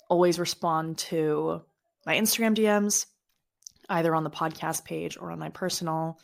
always 0.09 0.39
respond 0.39 0.99
to 0.99 1.63
my 2.07 2.17
Instagram 2.17 2.55
DMs 2.55 3.07
either 3.89 4.15
on 4.15 4.25
the 4.25 4.31
podcast 4.31 4.85
page 4.85 5.17
or 5.19 5.31
on 5.31 5.39
my 5.39 5.49
personal. 5.51 6.19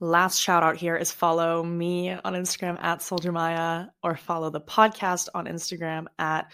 Last 0.00 0.38
shout 0.38 0.62
out 0.62 0.76
here 0.76 0.96
is 0.96 1.10
follow 1.10 1.62
me 1.62 2.10
on 2.10 2.34
Instagram 2.34 2.82
at 2.82 3.02
Soldier 3.02 3.32
Maya 3.32 3.86
or 4.02 4.16
follow 4.16 4.50
the 4.50 4.60
podcast 4.60 5.28
on 5.34 5.46
Instagram 5.46 6.06
at 6.18 6.50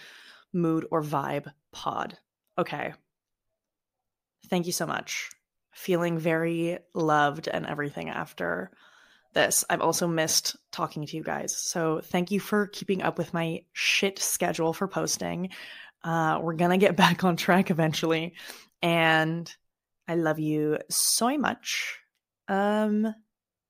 Mood 0.53 0.87
or 0.91 1.03
Vibe 1.03 1.51
Pod. 1.73 2.19
Okay. 2.59 2.93
Thank 4.49 4.67
you 4.67 4.73
so 4.73 4.87
much. 4.87 5.31
Feeling 5.73 6.19
very 6.19 6.79
loved 6.95 7.49
and 7.49 7.67
everything 7.67 8.09
after 8.09 8.71
this, 9.33 9.65
I've 9.71 9.81
also 9.81 10.07
missed 10.07 10.57
talking 10.73 11.07
to 11.07 11.17
you 11.17 11.23
guys. 11.23 11.57
So 11.57 12.01
thank 12.03 12.31
you 12.31 12.41
for 12.41 12.67
keeping 12.67 13.03
up 13.03 13.19
with 13.19 13.33
my 13.35 13.63
shit 13.73 14.19
schedule 14.19 14.73
for 14.73 14.89
posting. 14.89 15.51
Uh, 16.03 16.41
we're 16.43 16.55
gonna 16.55 16.79
get 16.79 16.97
back 17.05 17.25
on 17.25 17.37
track 17.37 17.71
eventually, 17.71 18.35
and 18.83 19.53
I 20.09 20.15
love 20.15 20.39
you 20.39 20.79
so 20.89 21.37
much. 21.39 21.99
Um, 22.49 23.15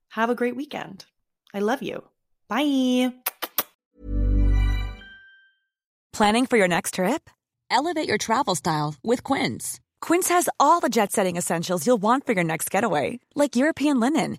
have 0.09 0.31
a 0.31 0.35
great 0.35 0.57
weekend. 0.57 1.05
I 1.53 1.59
love 1.61 1.83
you. 1.83 2.03
Bye. 2.49 3.13
Planning 6.13 6.47
for 6.47 6.57
your 6.57 6.69
next 6.69 6.95
trip? 6.95 7.31
Elevate 7.71 8.09
your 8.09 8.19
travel 8.19 8.55
style 8.55 8.95
with 9.03 9.23
Quince. 9.23 9.81
Quince 10.01 10.29
has 10.29 10.49
all 10.59 10.81
the 10.81 10.89
jet 10.89 11.13
setting 11.13 11.37
essentials 11.37 11.87
you'll 11.87 12.03
want 12.03 12.27
for 12.27 12.33
your 12.33 12.45
next 12.45 12.71
getaway, 12.71 13.21
like 13.35 13.57
European 13.57 14.01
linen, 14.01 14.39